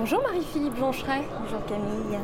Bonjour 0.00 0.22
Marie-Philippe 0.22 0.76
Blancheret. 0.76 1.24
Bonjour 1.42 1.62
Camille. 1.66 2.18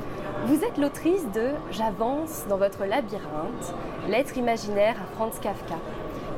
Vous 0.47 0.65
êtes 0.65 0.79
l'autrice 0.79 1.31
de 1.35 1.51
J'avance 1.71 2.47
dans 2.49 2.57
votre 2.57 2.87
labyrinthe, 2.87 3.75
lettre 4.09 4.39
imaginaire 4.39 4.97
à 4.99 5.15
Franz 5.15 5.39
Kafka, 5.43 5.75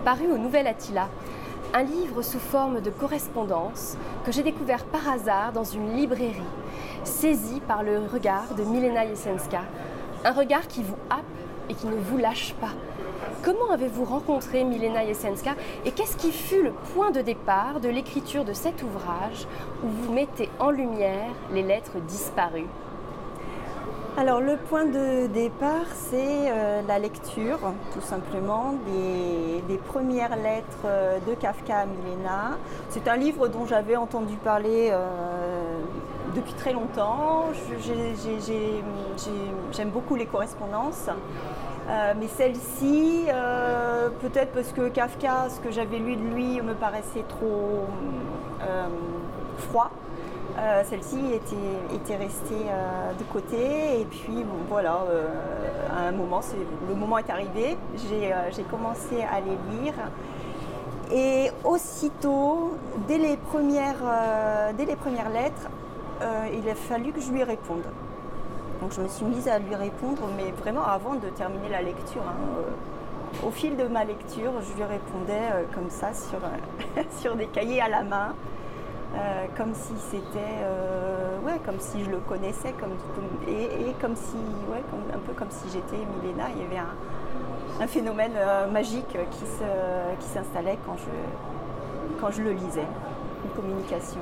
paru 0.04 0.32
au 0.32 0.36
Nouvel 0.36 0.66
Attila, 0.66 1.08
un 1.74 1.84
livre 1.84 2.22
sous 2.22 2.40
forme 2.40 2.80
de 2.80 2.90
correspondance 2.90 3.96
que 4.26 4.32
j'ai 4.32 4.42
découvert 4.42 4.84
par 4.86 5.08
hasard 5.08 5.52
dans 5.52 5.62
une 5.62 5.94
librairie, 5.94 6.42
saisi 7.04 7.60
par 7.60 7.84
le 7.84 8.00
regard 8.12 8.52
de 8.56 8.64
Milena 8.64 9.06
Jesenska, 9.06 9.60
un 10.24 10.32
regard 10.32 10.66
qui 10.66 10.82
vous 10.82 10.96
happe 11.08 11.22
et 11.70 11.74
qui 11.74 11.86
ne 11.86 12.00
vous 12.00 12.16
lâche 12.18 12.52
pas. 12.54 12.74
Comment 13.48 13.70
avez-vous 13.72 14.04
rencontré 14.04 14.62
Milena 14.62 15.06
Jesenska 15.06 15.52
et 15.86 15.92
qu'est-ce 15.92 16.18
qui 16.18 16.32
fut 16.32 16.62
le 16.62 16.72
point 16.92 17.10
de 17.12 17.22
départ 17.22 17.80
de 17.80 17.88
l'écriture 17.88 18.44
de 18.44 18.52
cet 18.52 18.82
ouvrage 18.82 19.46
où 19.82 19.88
vous 19.88 20.12
mettez 20.12 20.50
en 20.58 20.68
lumière 20.68 21.30
les 21.50 21.62
lettres 21.62 21.98
disparues? 22.06 22.66
Alors 24.18 24.42
le 24.42 24.58
point 24.58 24.84
de 24.84 25.28
départ, 25.28 25.86
c'est 25.94 26.50
euh, 26.50 26.82
la 26.86 26.98
lecture, 26.98 27.58
tout 27.94 28.02
simplement, 28.02 28.74
des, 29.66 29.78
premières 29.78 30.36
lettres 30.36 30.84
euh, 30.84 31.18
de 31.26 31.32
Kafka 31.34 31.78
à 31.78 31.86
Milena. 31.86 32.58
C'est 32.90 33.08
un 33.08 33.16
livre 33.16 33.48
dont 33.48 33.64
j'avais 33.64 33.96
entendu 33.96 34.34
parler 34.36 34.90
euh, 34.92 35.78
depuis 36.34 36.52
très 36.52 36.74
longtemps. 36.74 37.46
J'aime 39.72 39.88
beaucoup 39.88 40.16
les 40.16 40.26
correspondances. 40.26 41.08
Mais 41.88 42.28
celle-ci, 42.28 43.26
peut-être 44.20 44.52
parce 44.52 44.72
que 44.72 44.88
Kafka, 44.88 45.48
ce 45.48 45.60
que 45.60 45.70
j'avais 45.70 45.98
lu 45.98 46.16
de 46.16 46.34
lui 46.34 46.60
me 46.60 46.74
paraissait 46.74 47.24
trop 47.28 47.86
froid. 49.58 49.90
Euh, 50.58 50.82
celle-ci 50.84 51.20
était, 51.94 52.16
restée 52.16 52.66
euh, 52.68 53.12
de 53.12 53.22
côté 53.32 54.00
et 54.00 54.04
puis 54.04 54.44
voilà, 54.68 55.04
euh, 55.08 55.28
à 55.88 56.08
un 56.08 56.12
moment, 56.12 56.40
le 56.88 56.94
moment 56.96 57.18
est 57.18 57.30
arrivé, 57.30 57.76
j'ai 57.96 58.62
commencé 58.64 59.22
à 59.22 59.40
les 59.40 59.56
lire 59.76 59.94
et 61.12 61.52
aussitôt, 61.62 62.76
dès 63.06 63.18
les 63.18 63.36
premières 63.36 64.02
lettres, 65.32 65.68
il 66.52 66.68
a 66.68 66.74
fallu 66.74 67.12
que 67.12 67.20
je 67.20 67.30
lui 67.30 67.44
réponde. 67.44 67.84
Donc 68.80 68.92
je 68.92 69.00
me 69.00 69.08
suis 69.08 69.24
mise 69.24 69.48
à 69.48 69.58
lui 69.58 69.74
répondre, 69.74 70.22
mais 70.36 70.50
vraiment 70.52 70.84
avant 70.84 71.14
de 71.14 71.28
terminer 71.30 71.68
la 71.68 71.82
lecture. 71.82 72.22
Hein, 72.22 73.42
au 73.46 73.50
fil 73.50 73.76
de 73.76 73.84
ma 73.84 74.04
lecture, 74.04 74.52
je 74.62 74.76
lui 74.76 74.84
répondais 74.84 75.66
comme 75.74 75.90
ça 75.90 76.14
sur, 76.14 76.38
sur 77.20 77.36
des 77.36 77.46
cahiers 77.46 77.80
à 77.80 77.88
la 77.88 78.02
main. 78.02 78.34
Euh, 79.16 79.46
comme 79.56 79.72
si 79.72 79.94
c'était, 80.10 80.60
euh, 80.62 81.38
ouais, 81.40 81.58
comme 81.64 81.80
si 81.80 82.04
je 82.04 82.10
le 82.10 82.18
connaissais, 82.18 82.74
comme, 82.78 82.92
et, 83.48 83.94
comme 84.02 84.14
si, 84.14 84.36
ouais, 84.70 84.82
un 85.14 85.18
peu 85.18 85.32
comme 85.32 85.50
si 85.50 85.66
j'étais 85.72 85.96
Milena. 85.96 86.44
Il 86.54 86.62
y 86.62 86.66
avait 86.66 86.86
un, 87.80 87.86
phénomène 87.86 88.32
euh, 88.36 88.68
magique 88.70 89.16
qui, 89.30 90.26
s'installait 90.26 90.78
quand 90.84 90.96
je, 90.98 92.20
quand 92.20 92.30
je 92.30 92.42
le 92.42 92.52
lisais, 92.52 92.86
une 93.44 93.50
communication. 93.56 94.20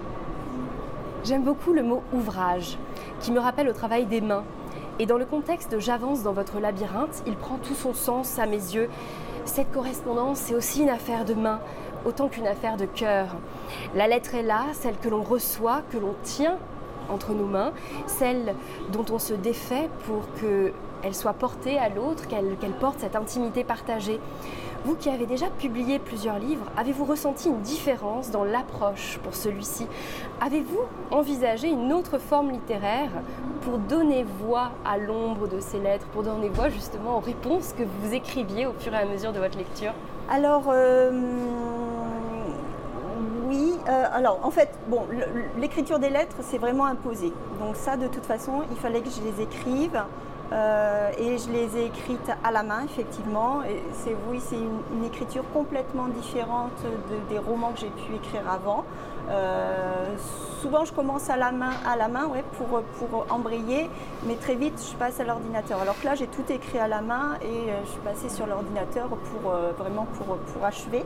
J'aime 1.27 1.43
beaucoup 1.43 1.73
le 1.73 1.83
mot 1.83 2.05
ouvrage, 2.13 2.79
qui 3.19 3.33
me 3.33 3.41
rappelle 3.41 3.67
le 3.67 3.73
travail 3.73 4.07
des 4.07 4.21
mains. 4.21 4.45
Et 5.01 5.07
dans 5.07 5.19
le 5.19 5.25
contexte 5.25 5.73
de 5.73 5.81
J'avance 5.81 6.23
dans 6.23 6.33
votre 6.33 6.61
labyrinthe, 6.61 7.25
il 7.27 7.35
prend 7.35 7.57
tout 7.57 7.75
son 7.75 7.95
sens 7.95 8.39
à 8.39 8.47
mes 8.47 8.53
yeux. 8.53 8.89
Cette 9.45 9.73
correspondance, 9.73 10.39
c'est 10.39 10.55
aussi 10.55 10.83
une 10.83 10.89
affaire 10.89 11.25
de 11.25 11.35
mains 11.35 11.59
autant 12.05 12.29
qu'une 12.29 12.47
affaire 12.47 12.77
de 12.77 12.85
cœur. 12.85 13.27
La 13.97 14.07
lettre 14.07 14.37
est 14.37 14.45
là, 14.45 14.67
celle 14.75 14.97
que 14.99 15.09
l'on 15.09 15.25
reçoit, 15.25 15.83
que 15.91 15.99
l'on 15.99 16.15
tient 16.23 16.59
entre 17.11 17.33
nos 17.33 17.47
mains, 17.47 17.73
celle 18.07 18.55
dont 18.93 19.05
on 19.11 19.19
se 19.19 19.35
défait 19.35 19.91
pour 20.07 20.29
qu'elle 20.41 21.15
soit 21.15 21.33
portée 21.33 21.77
à 21.77 21.89
l'autre, 21.89 22.29
qu'elle 22.29 22.55
porte 22.79 23.01
cette 23.01 23.17
intimité 23.17 23.65
partagée. 23.65 24.21
Vous 24.87 24.95
qui 24.95 25.11
avez 25.11 25.27
déjà 25.27 25.47
publié 25.47 25.99
plusieurs 25.99 26.39
livres, 26.39 26.67
avez-vous 26.77 27.05
ressenti 27.05 27.49
une 27.49 27.61
différence 27.61 28.31
dans 28.31 28.45
l'approche 28.45 29.19
pour 29.25 29.35
celui-ci? 29.35 29.85
Avez-vous 30.41 30.79
envisagé 31.11 31.69
une 31.69 31.93
autre 31.93 32.19
forme 32.19 32.53
littéraire 32.53 33.11
pour 33.63 33.79
donner 33.79 34.25
voix 34.39 34.71
à 34.85 34.97
l'ombre 34.97 35.49
de 35.49 35.59
ces 35.59 35.81
lettres, 35.81 36.07
pour 36.13 36.23
donner 36.23 36.49
voix 36.51 36.69
justement 36.69 37.17
aux 37.17 37.21
réponses 37.21 37.75
que 37.77 37.83
vous 37.83 38.15
écriviez 38.15 38.69
au 38.69 38.75
fur 38.79 38.95
et 38.95 38.99
à 38.99 39.07
mesure 39.07 39.33
de 39.33 39.41
votre 39.41 39.59
lecture? 39.59 39.91
Alors, 40.31 40.67
euh, 40.69 41.11
oui. 43.49 43.75
Euh, 43.89 44.05
alors, 44.13 44.39
en 44.45 44.53
fait, 44.53 44.71
bon, 44.87 45.03
l'écriture 45.59 45.99
des 45.99 46.11
lettres, 46.11 46.37
c'est 46.43 46.59
vraiment 46.59 46.87
imposé. 46.87 47.33
Donc 47.59 47.75
ça, 47.75 47.97
de 47.97 48.07
toute 48.07 48.25
façon, 48.25 48.63
il 48.71 48.77
fallait 48.77 49.01
que 49.01 49.11
je 49.11 49.21
les 49.21 49.43
écrive. 49.43 50.01
Euh, 50.53 51.11
et 51.19 51.39
je 51.39 51.51
les 51.51 51.77
ai 51.77 51.87
écrites 51.87 52.31
à 52.45 52.53
la 52.53 52.63
main, 52.63 52.85
effectivement. 52.85 53.63
c'est 53.93 54.17
oui, 54.31 54.41
c'est 54.41 54.57
une, 54.57 55.05
écriture 55.05 55.45
complètement 55.53 56.07
différente 56.09 56.85
des 57.29 57.39
romans 57.39 57.73
que 57.73 57.81
j'ai 57.81 57.91
pu 57.91 58.15
écrire 58.15 58.49
avant. 58.51 58.85
Euh, 59.29 60.15
souvent, 60.61 60.85
je 60.85 60.93
commence 60.93 61.29
à 61.31 61.37
la 61.37 61.51
main, 61.51 61.73
à 61.85 61.97
la 61.97 62.09
main, 62.09 62.27
ouais, 62.27 62.45
pour, 62.57 62.81
pour 62.99 63.27
embrayer, 63.31 63.91
mais 64.27 64.37
très 64.37 64.55
vite, 64.55 64.81
je 64.91 64.97
passe 64.97 65.19
à 65.21 65.25
l'ordinateur. 65.25 65.81
Alors 65.81 65.99
que 66.01 66.05
là, 66.05 66.15
j'ai 66.15 66.29
tout 66.29 66.45
écrit 66.49 66.79
à 66.79 66.87
la 66.87 67.01
main 67.01 67.37
et 67.43 67.71
je 67.85 67.91
suis 67.91 68.01
passée 68.01 68.29
sur 68.29 68.47
l'ordinateur 68.47 69.09
pour 69.09 69.51
vraiment 69.79 70.07
pour, 70.17 70.37
pour 70.37 70.65
achever. 70.65 71.05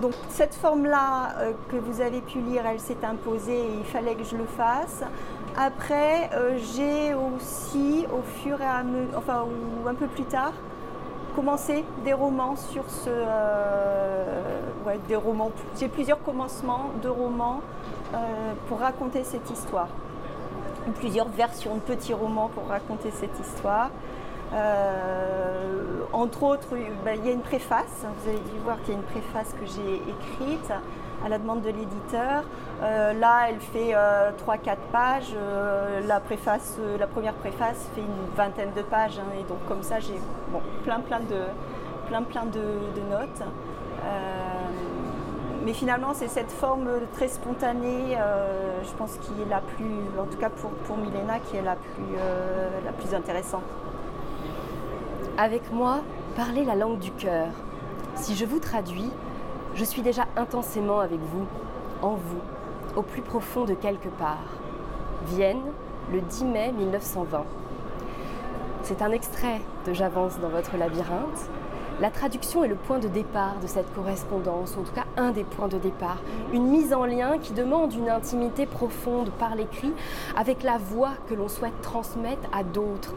Donc 0.00 0.14
cette 0.30 0.54
forme-là 0.54 1.34
euh, 1.38 1.52
que 1.68 1.76
vous 1.76 2.00
avez 2.00 2.22
pu 2.22 2.38
lire, 2.38 2.62
elle 2.66 2.80
s'est 2.80 3.04
imposée 3.04 3.58
et 3.58 3.74
il 3.80 3.84
fallait 3.84 4.14
que 4.14 4.24
je 4.24 4.36
le 4.36 4.46
fasse. 4.46 5.02
Après, 5.56 6.30
euh, 6.32 6.58
j'ai 6.74 7.14
aussi, 7.14 8.06
au 8.12 8.22
fur 8.22 8.60
et 8.60 8.64
à 8.64 8.82
mesure, 8.82 9.18
enfin, 9.18 9.44
ou 9.44 9.88
un 9.88 9.94
peu 9.94 10.06
plus 10.06 10.24
tard, 10.24 10.52
commencé 11.34 11.84
des 12.04 12.12
romans 12.12 12.56
sur 12.56 12.88
ce. 12.88 13.08
Euh, 13.08 14.60
ouais, 14.86 14.98
des 15.08 15.16
romans. 15.16 15.50
J'ai 15.78 15.88
plusieurs 15.88 16.22
commencements 16.22 16.90
de 17.02 17.08
romans 17.08 17.60
pour 18.68 18.80
raconter 18.80 19.22
cette 19.22 19.48
histoire. 19.50 19.88
Plusieurs 20.98 21.28
versions 21.28 21.76
de 21.76 21.80
petits 21.80 22.14
romans 22.14 22.50
pour 22.52 22.66
raconter 22.66 23.10
cette 23.12 23.38
histoire. 23.38 23.90
Euh, 24.52 26.00
entre 26.12 26.42
autres, 26.42 26.68
ben, 27.04 27.18
il 27.18 27.26
y 27.26 27.30
a 27.30 27.32
une 27.32 27.40
préface. 27.40 28.04
Vous 28.22 28.28
avez 28.28 28.38
dû 28.38 28.58
voir 28.64 28.80
qu'il 28.82 28.94
y 28.94 28.96
a 28.96 29.00
une 29.00 29.06
préface 29.06 29.52
que 29.52 29.66
j'ai 29.66 29.94
écrite 29.94 30.72
à 31.24 31.28
la 31.28 31.38
demande 31.38 31.62
de 31.62 31.70
l'éditeur. 31.70 32.44
Euh, 32.82 33.12
là, 33.12 33.46
elle 33.48 33.60
fait 33.60 33.92
3-4 33.92 33.94
euh, 33.94 34.74
pages. 34.92 35.34
la, 36.06 36.20
préface, 36.20 36.78
la 36.98 37.06
première 37.06 37.34
préface 37.34 37.88
fait 37.94 38.00
une 38.00 38.34
vingtaine 38.36 38.72
de 38.76 38.82
pages. 38.82 39.18
Hein, 39.18 39.32
et 39.38 39.44
donc, 39.44 39.58
comme 39.68 39.82
ça, 39.82 40.00
j'ai 40.00 40.18
bon, 40.52 40.60
plein, 40.84 41.00
plein, 41.00 41.20
de, 41.20 41.42
plein, 42.08 42.22
plein 42.22 42.44
de, 42.44 42.60
notes. 43.10 43.42
mais 45.64 45.72
finalement, 45.72 46.14
c'est 46.14 46.28
cette 46.28 46.50
forme 46.50 46.88
très 47.12 47.28
spontanée, 47.28 48.16
je 48.82 48.90
pense, 48.96 49.16
qui 49.18 49.32
est 49.42 49.48
la 49.48 49.60
plus, 49.60 50.18
en 50.18 50.24
tout 50.24 50.38
cas 50.38 50.48
pour, 50.48 50.70
pour 50.70 50.96
Milena, 50.96 51.38
qui 51.40 51.56
est 51.56 51.62
la 51.62 51.76
plus, 51.76 52.16
la 52.84 52.92
plus 52.92 53.14
intéressante. 53.14 53.64
Avec 55.36 55.72
moi, 55.72 56.00
parlez 56.36 56.64
la 56.64 56.74
langue 56.74 56.98
du 56.98 57.10
cœur. 57.12 57.48
Si 58.14 58.36
je 58.36 58.44
vous 58.44 58.58
traduis, 58.58 59.10
je 59.80 59.84
suis 59.86 60.02
déjà 60.02 60.26
intensément 60.36 61.00
avec 61.00 61.18
vous, 61.18 61.46
en 62.02 62.10
vous, 62.10 62.40
au 62.96 63.02
plus 63.02 63.22
profond 63.22 63.64
de 63.64 63.72
quelque 63.72 64.10
part. 64.10 64.44
Vienne, 65.28 65.62
le 66.12 66.20
10 66.20 66.44
mai 66.44 66.70
1920. 66.72 67.44
C'est 68.82 69.00
un 69.00 69.10
extrait 69.10 69.62
de 69.86 69.94
J'avance 69.94 70.38
dans 70.38 70.50
votre 70.50 70.76
labyrinthe. 70.76 71.48
La 71.98 72.10
traduction 72.10 72.62
est 72.62 72.68
le 72.68 72.74
point 72.74 72.98
de 72.98 73.08
départ 73.08 73.58
de 73.62 73.66
cette 73.66 73.90
correspondance, 73.94 74.76
en 74.76 74.82
tout 74.82 74.92
cas 74.92 75.06
un 75.16 75.30
des 75.30 75.44
points 75.44 75.68
de 75.68 75.78
départ. 75.78 76.18
Une 76.52 76.66
mise 76.66 76.92
en 76.92 77.06
lien 77.06 77.38
qui 77.38 77.54
demande 77.54 77.94
une 77.94 78.10
intimité 78.10 78.66
profonde 78.66 79.30
par 79.38 79.54
l'écrit 79.54 79.94
avec 80.36 80.62
la 80.62 80.76
voix 80.76 81.12
que 81.26 81.34
l'on 81.34 81.48
souhaite 81.48 81.80
transmettre 81.80 82.48
à 82.52 82.64
d'autres. 82.64 83.14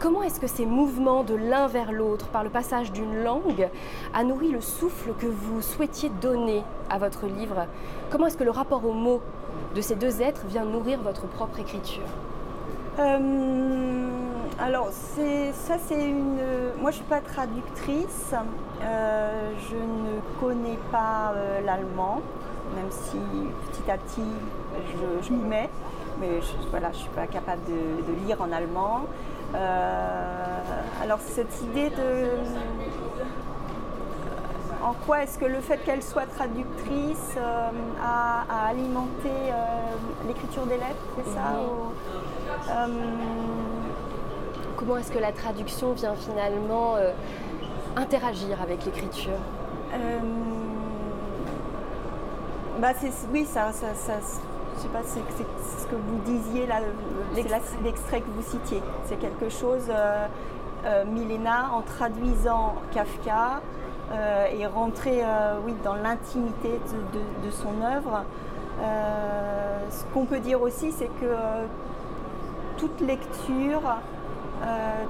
Comment 0.00 0.22
est-ce 0.22 0.38
que 0.38 0.46
ces 0.46 0.64
mouvements 0.64 1.24
de 1.24 1.34
l'un 1.34 1.66
vers 1.66 1.90
l'autre, 1.90 2.28
par 2.28 2.44
le 2.44 2.50
passage 2.50 2.92
d'une 2.92 3.24
langue, 3.24 3.68
a 4.14 4.22
nourri 4.22 4.48
le 4.52 4.60
souffle 4.60 5.12
que 5.18 5.26
vous 5.26 5.60
souhaitiez 5.60 6.08
donner 6.08 6.62
à 6.88 6.98
votre 6.98 7.26
livre 7.26 7.66
Comment 8.08 8.26
est-ce 8.26 8.36
que 8.36 8.44
le 8.44 8.52
rapport 8.52 8.84
aux 8.84 8.92
mots 8.92 9.20
de 9.74 9.80
ces 9.80 9.96
deux 9.96 10.22
êtres 10.22 10.42
vient 10.46 10.64
nourrir 10.64 11.00
votre 11.02 11.26
propre 11.26 11.58
écriture? 11.58 12.04
Euh, 13.00 14.08
alors, 14.60 14.90
ça, 14.90 15.78
c'est 15.84 16.08
une. 16.08 16.38
Moi, 16.80 16.92
je 16.92 16.98
ne 16.98 17.02
suis 17.02 17.02
pas 17.02 17.20
traductrice. 17.20 18.34
Euh, 18.82 19.50
je 19.68 19.74
ne 19.74 20.20
connais 20.40 20.78
pas 20.92 21.32
euh, 21.34 21.60
l'allemand, 21.60 22.20
même 22.76 22.90
si 22.90 23.18
petit 23.72 23.90
à 23.90 23.98
petit, 23.98 24.22
je, 25.24 25.32
m'y 25.32 25.42
mets. 25.42 25.70
Mais 26.20 26.40
je, 26.40 26.70
voilà, 26.70 26.92
je 26.92 26.98
ne 26.98 27.02
suis 27.02 27.10
pas 27.10 27.26
capable 27.26 27.62
de 27.66 28.26
lire 28.26 28.40
en 28.40 28.52
allemand. 28.52 29.02
Euh, 29.54 30.58
alors 31.02 31.18
cette 31.20 31.62
idée 31.62 31.90
de 31.90 32.28
en 34.84 34.92
quoi 35.06 35.22
est-ce 35.22 35.38
que 35.38 35.44
le 35.44 35.60
fait 35.60 35.78
qu'elle 35.78 36.02
soit 36.02 36.26
traductrice 36.26 37.36
a, 38.02 38.68
alimenté 38.68 39.30
l'écriture 40.26 40.66
des 40.66 40.76
lettres, 40.76 40.94
c'est 41.16 41.30
ça 41.34 42.86
mhm. 42.86 42.94
Comment 44.76 44.98
est-ce 44.98 45.10
que 45.10 45.18
la 45.18 45.32
traduction 45.32 45.92
vient 45.92 46.14
finalement 46.14 46.94
interagir 47.96 48.62
avec 48.62 48.84
l'écriture? 48.84 49.40
Bah 52.80 52.92
oui, 53.32 53.44
ça, 53.44 53.72
ça, 53.72 53.88
ça 53.96 54.20
je 54.78 54.82
sais 54.82 54.88
pas, 54.88 55.02
c'est 55.02 55.20
ce 55.80 55.86
que 55.86 55.96
vous 55.96 56.18
disiez 56.24 56.66
là, 56.66 56.76
l'extrait 57.34 58.20
que 58.20 58.30
vous 58.30 58.42
citiez. 58.42 58.80
C'est 59.04 59.18
quelque 59.18 59.48
chose, 59.48 59.86
euh, 59.90 60.26
euh, 60.84 61.04
Milena, 61.04 61.70
en 61.72 61.82
traduisant 61.82 62.76
Kafka, 62.92 63.60
euh, 64.12 64.46
est 64.46 64.66
rentrée 64.66 65.22
oui, 65.66 65.74
dans 65.84 65.94
l'intimité 65.94 66.80
de, 67.44 67.50
son 67.50 67.82
œuvre. 67.82 68.24
ce 69.90 70.04
qu'on 70.14 70.24
peut 70.24 70.38
dire 70.38 70.62
aussi, 70.62 70.92
c'est 70.92 71.10
que 71.20 71.34
toute 72.76 73.00
lecture, 73.00 73.82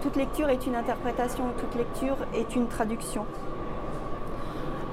toute 0.02 0.16
lecture 0.16 0.48
est 0.48 0.66
une 0.66 0.76
interprétation, 0.76 1.44
toute 1.58 1.74
lecture 1.74 2.16
est 2.34 2.56
une 2.56 2.68
traduction. 2.68 3.26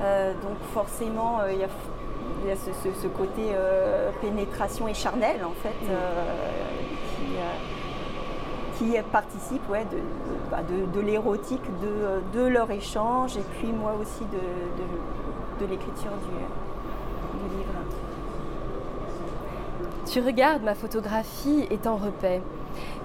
donc 0.01 0.57
forcément, 0.74 1.39
il 1.50 1.60
y 1.60 1.63
a 1.63 1.69
il 2.44 2.50
y 2.50 2.51
a 2.51 2.56
ce, 2.56 3.07
côté 3.07 3.51
euh, 3.54 4.12
pénétration 4.22 4.88
et 4.88 4.94
charnel 4.94 5.44
en 5.44 5.51
fait 5.51 5.69
mm. 5.69 5.89
euh, 5.89 6.24
qui, 8.77 8.98
euh, 8.98 9.01
participe 9.12 9.68
ouais, 9.69 9.86
de, 9.86 9.98
bah, 10.51 10.60
l'érotique 11.01 11.63
de, 12.33 12.48
leur 12.48 12.69
échange 12.72 13.38
et 13.38 13.44
puis 13.57 13.72
moi 13.72 13.95
aussi 14.00 14.24
de, 14.25 15.66
l'écriture 15.66 16.12
du, 16.12 17.57
livre. 17.57 17.74
Tu 20.06 20.21
regardes 20.21 20.63
ma 20.63 20.75
photographie 20.75 21.66
étant 21.71 21.95
repaix. 21.95 22.42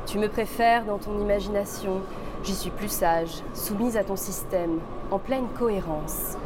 Tu 0.06 0.18
me 0.18 0.28
préfères 0.28 0.84
dans 0.84 0.98
ton 0.98 1.18
imagination. 1.18 2.00
J'y 2.42 2.54
suis 2.54 2.70
plus 2.70 2.90
sage, 2.90 3.42
soumise 3.54 3.96
à 3.96 4.04
ton 4.04 4.16
système, 4.16 4.80
en 5.10 5.18
pleine 5.18 5.46
cohérence. 5.58 6.36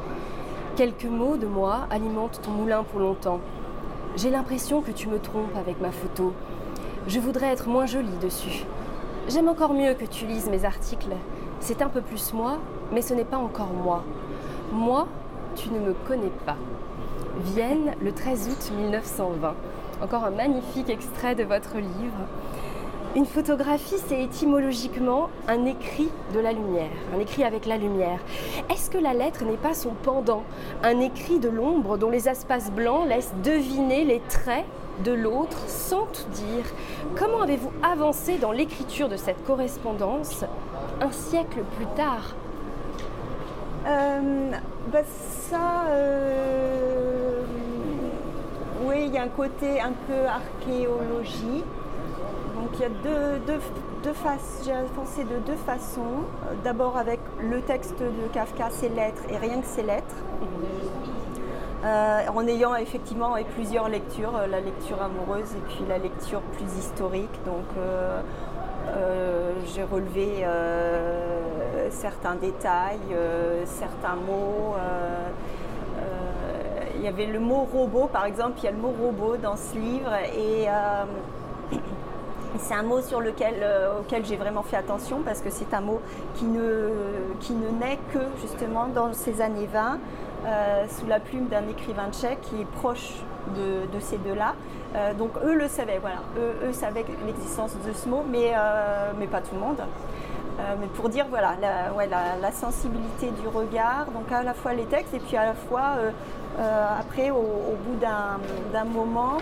Quelques 0.76 1.04
mots 1.04 1.36
de 1.36 1.46
moi 1.46 1.86
alimentent 1.88 2.40
ton 2.42 2.50
moulin 2.50 2.82
pour 2.82 2.98
longtemps. 2.98 3.38
J'ai 4.16 4.30
l'impression 4.30 4.82
que 4.82 4.90
tu 4.90 5.08
me 5.08 5.20
trompes 5.20 5.54
avec 5.56 5.80
ma 5.80 5.92
photo. 5.92 6.32
Je 7.06 7.20
voudrais 7.20 7.46
être 7.46 7.68
moins 7.68 7.86
jolie 7.86 8.18
dessus. 8.20 8.64
J'aime 9.28 9.48
encore 9.48 9.72
mieux 9.72 9.94
que 9.94 10.04
tu 10.04 10.26
lises 10.26 10.50
mes 10.50 10.64
articles. 10.64 11.14
C'est 11.60 11.80
un 11.80 11.88
peu 11.88 12.00
plus 12.00 12.32
moi, 12.32 12.58
mais 12.90 13.02
ce 13.02 13.14
n'est 13.14 13.24
pas 13.24 13.36
encore 13.36 13.72
moi. 13.72 14.02
Moi, 14.72 15.06
tu 15.54 15.68
ne 15.68 15.78
me 15.78 15.94
connais 16.08 16.32
pas. 16.44 16.56
Vienne, 17.54 17.94
le 18.02 18.10
13 18.10 18.48
août 18.48 18.72
1920. 18.76 19.54
Encore 20.02 20.24
un 20.24 20.32
magnifique 20.32 20.90
extrait 20.90 21.36
de 21.36 21.44
votre 21.44 21.76
livre. 21.76 22.18
Une 23.16 23.26
photographie, 23.26 23.94
c'est 24.08 24.20
étymologiquement 24.24 25.28
un 25.46 25.66
écrit 25.66 26.08
de 26.34 26.40
la 26.40 26.52
lumière, 26.52 26.90
un 27.14 27.20
écrit 27.20 27.44
avec 27.44 27.64
la 27.64 27.76
lumière. 27.76 28.18
Est-ce 28.68 28.90
que 28.90 28.98
la 28.98 29.14
lettre 29.14 29.44
n'est 29.44 29.56
pas 29.56 29.72
son 29.72 29.90
pendant, 30.02 30.42
un 30.82 30.98
écrit 30.98 31.38
de 31.38 31.48
l'ombre 31.48 31.96
dont 31.96 32.10
les 32.10 32.28
espaces 32.28 32.72
blancs 32.72 33.06
laissent 33.06 33.32
deviner 33.44 34.04
les 34.04 34.18
traits 34.28 34.64
de 35.04 35.12
l'autre 35.12 35.58
sans 35.68 36.06
tout 36.06 36.28
dire? 36.32 36.64
Comment 37.16 37.42
avez-vous 37.42 37.70
avancé 37.84 38.38
dans 38.38 38.50
l'écriture 38.50 39.08
de 39.08 39.16
cette 39.16 39.44
correspondance 39.44 40.44
un 41.00 41.12
siècle 41.12 41.60
plus 41.76 41.86
tard? 41.94 42.34
Euh, 43.86 44.50
bah, 44.92 45.02
Ça, 45.50 45.84
euh, 45.90 47.42
oui, 48.82 49.04
il 49.06 49.14
y 49.14 49.18
a 49.18 49.22
un 49.22 49.28
côté 49.28 49.80
un 49.80 49.92
peu 50.08 50.26
archéologie. 50.26 51.62
Il 52.74 52.80
y 52.80 52.84
a 52.84 52.88
deux, 52.88 53.60
j'ai 54.64 54.72
avancé 54.72 55.22
de 55.22 55.38
deux 55.46 55.56
façons. 55.64 56.24
D'abord 56.64 56.96
avec 56.96 57.20
le 57.40 57.60
texte 57.60 58.00
de 58.00 58.32
Kafka, 58.32 58.70
ses 58.70 58.88
lettres 58.88 59.22
et 59.30 59.36
rien 59.36 59.60
que 59.60 59.66
ses 59.66 59.82
lettres. 59.82 60.16
Euh, 61.84 62.22
en 62.34 62.46
ayant 62.48 62.74
effectivement 62.74 63.36
plusieurs 63.54 63.88
lectures, 63.88 64.32
la 64.50 64.60
lecture 64.60 65.00
amoureuse 65.00 65.52
et 65.54 65.68
puis 65.68 65.84
la 65.88 65.98
lecture 65.98 66.40
plus 66.40 66.78
historique. 66.78 67.44
Donc 67.44 67.66
euh, 67.78 68.20
euh, 68.88 69.52
j'ai 69.74 69.84
relevé 69.84 70.44
certains 71.90 72.34
détails, 72.34 72.98
certains 73.66 74.16
mots. 74.16 74.74
Il 76.96 77.02
y 77.02 77.08
avait 77.08 77.26
le 77.26 77.38
mot 77.38 77.68
robot, 77.70 78.08
par 78.10 78.24
exemple, 78.24 78.54
il 78.58 78.64
y 78.64 78.68
a 78.68 78.70
le 78.70 78.78
mot 78.78 78.94
robot 78.98 79.36
dans 79.36 79.56
ce 79.56 79.76
livre 79.76 80.12
et 80.34 80.66
c'est 82.58 82.74
un 82.74 82.82
mot 82.82 83.00
sur 83.00 83.20
lequel, 83.20 83.54
euh, 83.62 84.00
auquel 84.00 84.24
j'ai 84.24 84.36
vraiment 84.36 84.62
fait 84.62 84.76
attention 84.76 85.22
parce 85.24 85.40
que 85.40 85.50
c'est 85.50 85.72
un 85.74 85.80
mot 85.80 86.00
qui 86.34 86.44
ne, 86.44 86.90
qui 87.40 87.52
ne 87.52 87.68
naît 87.68 87.98
que 88.12 88.20
justement 88.40 88.86
dans 88.86 89.12
ces 89.12 89.40
années 89.40 89.68
20 89.72 89.98
euh, 90.46 90.84
sous 90.88 91.06
la 91.06 91.20
plume 91.20 91.46
d'un 91.46 91.66
écrivain 91.68 92.10
tchèque 92.12 92.40
qui 92.42 92.60
est 92.60 92.70
proche 92.76 93.14
de, 93.56 94.00
ces 94.00 94.18
deux-là. 94.18 94.54
Euh, 94.94 95.12
donc 95.14 95.30
eux 95.44 95.54
le 95.54 95.68
savaient, 95.68 95.98
voilà. 95.98 96.18
Eux, 96.38 96.72
savaient 96.72 97.04
l'existence 97.26 97.72
de 97.86 97.92
ce 97.92 98.08
mot, 98.08 98.24
mais, 98.28 98.52
mais 99.18 99.26
pas 99.26 99.40
tout 99.40 99.54
le 99.54 99.60
monde. 99.60 99.80
mais 100.80 100.86
pour 100.94 101.08
dire 101.08 101.26
voilà 101.28 101.56
la, 101.60 101.92
ouais, 101.92 102.08
la, 102.08 102.52
sensibilité 102.52 103.30
du 103.42 103.48
regard, 103.48 104.06
donc 104.14 104.30
à 104.32 104.42
la 104.42 104.54
fois 104.54 104.72
les 104.72 104.84
textes 104.84 105.14
et 105.14 105.18
puis 105.18 105.36
à 105.36 105.46
la 105.46 105.54
fois 105.54 105.96
après 106.98 107.30
au, 107.30 107.76
bout 107.84 107.98
d'un 108.00 108.84
moment 108.84 109.38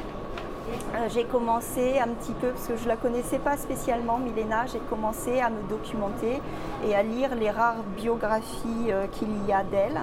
j'ai 1.08 1.24
commencé 1.24 1.98
un 1.98 2.08
petit 2.08 2.32
peu, 2.32 2.48
parce 2.48 2.66
que 2.66 2.76
je 2.76 2.84
ne 2.84 2.88
la 2.88 2.96
connaissais 2.96 3.38
pas 3.38 3.56
spécialement, 3.56 4.18
Milena, 4.18 4.66
j'ai 4.66 4.78
commencé 4.78 5.40
à 5.40 5.50
me 5.50 5.62
documenter 5.68 6.40
et 6.86 6.94
à 6.94 7.02
lire 7.02 7.34
les 7.34 7.50
rares 7.50 7.82
biographies 7.96 8.90
euh, 8.90 9.06
qu'il 9.08 9.28
y 9.46 9.52
a 9.52 9.62
d'elle. 9.64 10.00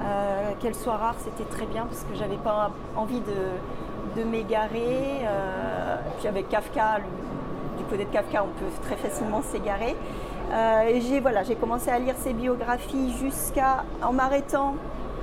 Euh, 0.00 0.50
qu'elles 0.60 0.74
soient 0.74 0.96
rares, 0.96 1.16
c'était 1.20 1.48
très 1.48 1.66
bien 1.66 1.86
parce 1.86 2.02
que 2.02 2.14
j'avais 2.14 2.36
pas 2.36 2.72
envie 2.96 3.20
de, 3.20 4.20
de 4.20 4.26
m'égarer. 4.26 5.24
puis 6.18 6.26
avec 6.26 6.48
Kafka, 6.48 6.98
du 7.78 7.84
côté 7.84 8.04
de 8.04 8.10
Kafka, 8.10 8.42
on 8.42 8.58
peut 8.58 8.66
très 8.82 8.96
facilement 8.96 9.42
s'égarer. 9.42 9.94
j'ai 11.00 11.20
voilà, 11.20 11.42
commencé 11.60 11.90
à 11.90 11.98
lire 12.00 12.16
ses 12.18 12.32
biographies 12.32 13.14
jusqu'à 13.20 13.84
en 14.02 14.12
m'arrêtant 14.12 14.74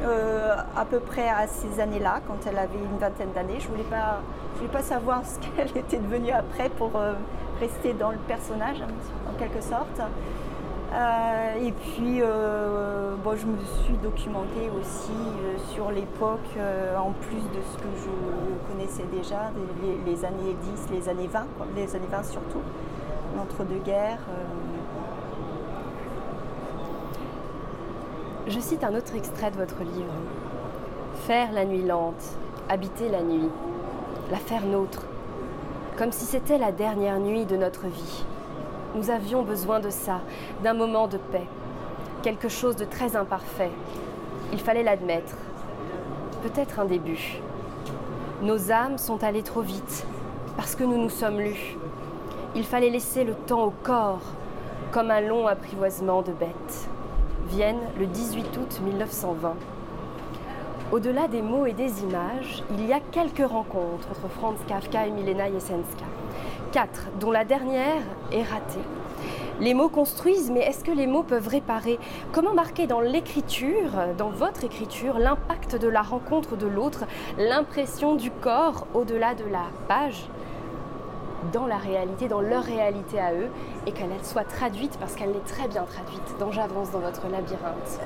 à 0.04 0.86
peu 0.86 1.00
près 1.00 1.28
à 1.28 1.48
ces 1.48 1.82
années-là, 1.82 2.22
quand 2.26 2.48
elle 2.48 2.58
avait 2.58 2.80
une 2.80 2.98
vingtaine 2.98 3.32
d'années. 3.34 3.60
Je 3.60 3.68
voulais 3.68 3.84
pas 3.84 4.22
je 4.52 4.62
ne 4.62 4.68
voulais 4.68 4.80
pas 4.80 4.84
savoir 4.84 5.22
ce 5.26 5.40
qu'elle 5.56 5.78
était 5.78 5.98
devenue 5.98 6.32
après 6.32 6.70
pour 6.70 6.92
euh, 6.96 7.14
rester 7.60 7.94
dans 7.94 8.12
le 8.12 8.18
personnage, 8.18 8.78
en 9.30 9.34
quelque 9.38 9.62
sorte. 9.62 10.02
Euh, 10.94 11.66
et 11.66 11.72
puis, 11.72 12.20
euh, 12.22 13.16
bon, 13.24 13.36
je 13.38 13.46
me 13.46 13.58
suis 13.84 13.94
documentée 14.04 14.70
aussi 14.78 15.14
sur 15.74 15.90
l'époque, 15.90 16.40
en 16.98 17.12
plus 17.12 17.38
de 17.38 17.62
ce 17.72 17.78
que 17.78 17.90
je 17.98 18.72
connaissais 18.72 19.06
déjà, 19.12 19.52
les, 20.06 20.26
années 20.26 20.56
10, 20.90 20.92
les 20.92 21.08
années 21.08 21.28
20, 21.28 21.46
les 21.76 21.96
années 21.96 22.08
20 22.12 22.24
surtout, 22.24 22.62
l'entre-deux-guerres. 23.38 24.20
Je 28.48 28.60
cite 28.60 28.84
un 28.84 28.94
autre 28.96 29.16
extrait 29.16 29.50
de 29.52 29.56
votre 29.56 29.80
livre. 29.80 30.14
Faire 31.26 31.54
la 31.54 31.64
nuit 31.64 31.84
lente, 31.84 32.36
habiter 32.68 33.08
la 33.08 33.22
nuit 33.22 33.50
la 34.32 34.38
faire 34.38 34.66
nôtre, 34.66 35.04
comme 35.98 36.14
si 36.14 36.24
c'était 36.24 36.58
la 36.58 36.72
dernière 36.72 37.20
nuit 37.20 37.46
de 37.46 37.58
notre 37.58 37.88
vie. 37.88 38.24
Nous 38.96 39.10
avions 39.10 39.44
besoin 39.44 39.82
de 39.82 39.90
ça, 39.90 40.22
d'un 40.64 40.74
moment 40.74 41.08
de 41.08 41.18
paix, 41.18 41.46
quelque 42.24 42.48
chose 42.48 42.78
de 42.78 42.86
très 42.86 43.18
imparfait. 43.18 43.72
Il 44.54 44.60
fallait 44.60 44.84
l'admettre, 44.84 45.36
peut-être 46.44 46.80
un 46.80 46.86
début. 46.86 47.42
Nos 48.42 48.72
âmes 48.72 48.98
sont 48.98 49.22
allées 49.22 49.44
trop 49.44 49.62
vite, 49.62 50.06
parce 50.56 50.76
que 50.76 50.86
nous 50.86 50.98
nous 50.98 51.10
sommes 51.10 51.42
lus. 51.42 51.78
Il 52.56 52.64
fallait 52.64 52.90
laisser 52.90 53.26
le 53.26 53.34
temps 53.34 53.66
au 53.66 53.74
corps, 53.84 54.22
comme 54.94 55.12
un 55.12 55.22
long 55.22 55.46
apprivoisement 55.46 56.22
de 56.22 56.32
bêtes. 56.32 56.88
Vienne, 57.50 57.80
le 58.00 58.06
18 58.06 58.58
août 58.58 58.82
1920. 58.82 59.56
Au-delà 60.92 61.30
des 61.30 61.42
mots 61.42 61.66
et 61.66 61.72
des 61.72 62.04
images, 62.04 62.66
il 62.72 62.86
y 62.86 62.92
a 62.92 63.00
quelques 63.00 63.50
rencontres 63.50 64.10
entre 64.12 64.28
Franz 64.28 64.60
Kafka 64.68 65.08
et 65.08 65.12
Milena 65.12 65.50
Jesenska. 65.50 66.04
Quatre, 66.74 67.08
dont 67.18 67.32
la 67.32 67.46
dernière 67.46 68.02
est 68.34 68.44
ratée. 68.44 68.82
Les 69.62 69.74
mots 69.74 69.88
construisent, 69.88 70.52
mais 70.52 70.60
est-ce 70.60 70.84
que 70.84 70.92
les 70.92 71.08
mots 71.08 71.24
peuvent 71.24 71.48
réparer? 71.48 71.98
Comment 72.34 72.54
marquer 72.54 72.88
dans 72.88 73.00
l'écriture, 73.00 73.92
dans 74.18 74.32
votre 74.32 74.66
écriture, 74.66 75.18
l'impact 75.18 75.78
de 75.78 75.88
la 75.88 76.02
rencontre 76.02 76.58
de 76.58 76.68
l'autre, 76.68 77.06
l'impression 77.38 78.16
du 78.16 78.30
corps 78.30 78.86
au-delà 78.94 79.34
de 79.34 79.46
la 79.46 79.68
page, 79.88 80.26
dans 81.52 81.66
la 81.66 81.78
réalité, 81.78 82.28
dans 82.28 82.42
leur 82.42 82.64
réalité 82.64 83.20
à 83.20 83.34
eux 83.34 83.50
et 83.88 83.92
qu'elle 83.92 84.10
soit 84.24 84.44
traduite 84.44 84.98
parce 85.00 85.16
qu'elle 85.16 85.32
est 85.32 85.48
très 85.48 85.68
bien 85.68 85.84
traduite 85.84 86.38
dans 86.40 86.52
J'avance 86.52 86.92
dans 86.92 87.00
votre 87.00 87.28
labyrinthe 87.30 88.00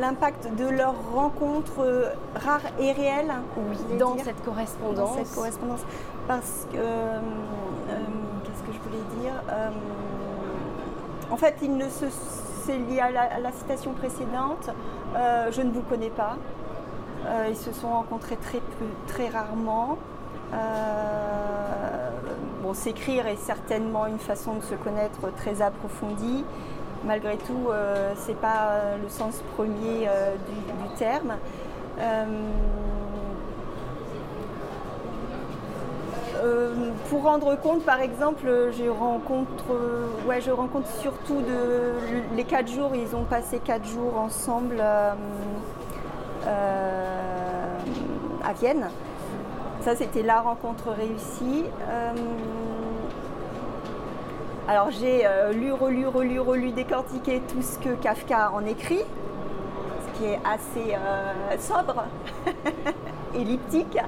L'impact 0.00 0.54
de 0.56 0.68
leur 0.68 0.94
rencontre 1.12 2.12
rare 2.34 2.62
et 2.80 2.92
réelle 2.92 3.32
Oui, 3.56 3.98
dans 3.98 4.16
cette 4.18 4.42
correspondance. 4.44 4.96
Dans 4.96 5.24
cette 5.24 5.34
correspondance. 5.34 5.80
Parce 6.26 6.66
que, 6.72 6.76
qu'est-ce 6.76 8.62
que 8.62 8.72
je 8.72 8.78
voulais 8.78 9.20
dire 9.20 9.34
En 11.30 11.36
fait, 11.36 11.56
il 11.62 11.76
ne 11.76 11.88
se 11.88 12.06
c'est 12.64 12.78
lié 12.78 13.00
à 13.00 13.10
la, 13.40 13.52
citation 13.52 13.92
précédente. 13.92 14.70
Euh, 15.16 15.50
je 15.52 15.62
ne 15.62 15.70
vous 15.70 15.82
connais 15.82 16.10
pas. 16.10 16.36
Euh, 17.26 17.46
ils 17.50 17.56
se 17.56 17.72
sont 17.72 17.88
rencontrés 17.88 18.36
très, 18.36 18.60
très 19.06 19.28
rarement. 19.28 19.98
Euh, 20.54 22.10
bon, 22.62 22.74
s'écrire 22.74 23.26
est 23.26 23.36
certainement 23.36 24.06
une 24.06 24.18
façon 24.18 24.54
de 24.54 24.62
se 24.62 24.74
connaître 24.74 25.32
très 25.36 25.60
approfondie. 25.62 26.44
Malgré 27.04 27.36
tout, 27.36 27.68
ce 28.16 28.28
n'est 28.28 28.34
pas 28.34 28.78
le 29.02 29.10
sens 29.10 29.42
premier 29.54 30.08
du, 30.48 30.96
terme. 30.96 31.34
Euh, 36.44 36.90
pour 37.08 37.22
rendre 37.22 37.56
compte, 37.56 37.84
par 37.84 38.00
exemple, 38.00 38.46
je 38.46 38.88
rencontre, 38.88 39.64
euh, 39.70 40.06
ouais, 40.26 40.40
je 40.40 40.50
rencontre 40.50 40.88
surtout 41.00 41.38
les 42.36 42.44
quatre 42.44 42.70
jours, 42.70 42.90
ils 42.94 43.16
ont 43.16 43.24
passé 43.24 43.60
quatre 43.64 43.86
jours 43.86 44.18
ensemble 44.18 44.76
euh, 44.80 45.12
à 48.44 48.52
Vienne. 48.52 48.88
Ça, 49.84 49.94
c'était 49.96 50.22
la 50.22 50.40
rencontre 50.40 50.90
réussie. 50.90 51.64
alors, 54.66 54.90
j'ai 54.90 55.26
lu, 55.52 55.72
relu, 55.72 56.06
relu, 56.06 56.40
relu, 56.40 56.70
décortiqué 56.72 57.42
tout 57.48 57.60
ce 57.60 57.78
que 57.78 57.94
Kafka 57.94 58.50
en 58.52 58.64
écrit, 58.64 59.02
ce 60.06 60.18
qui 60.18 60.24
est 60.24 60.40
assez 60.44 60.96
sobre, 61.58 62.04
elliptique. 63.34 63.98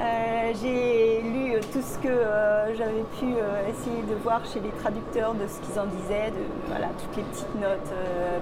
Euh, 0.00 0.52
j'ai 0.62 1.20
lu 1.20 1.60
tout 1.72 1.82
ce 1.82 1.98
que 1.98 2.08
euh, 2.08 2.74
j'avais 2.74 3.04
pu 3.18 3.26
euh, 3.26 3.68
essayer 3.68 4.02
de 4.08 4.14
voir 4.22 4.40
chez 4.46 4.60
les 4.60 4.70
traducteurs 4.70 5.34
de 5.34 5.46
ce 5.46 5.60
qu'ils 5.60 5.78
en 5.78 5.84
disaient, 5.84 6.30
de 6.30 6.42
voilà, 6.68 6.86
toutes 6.98 7.16
les 7.18 7.22
petites 7.24 7.54
notes 7.56 7.92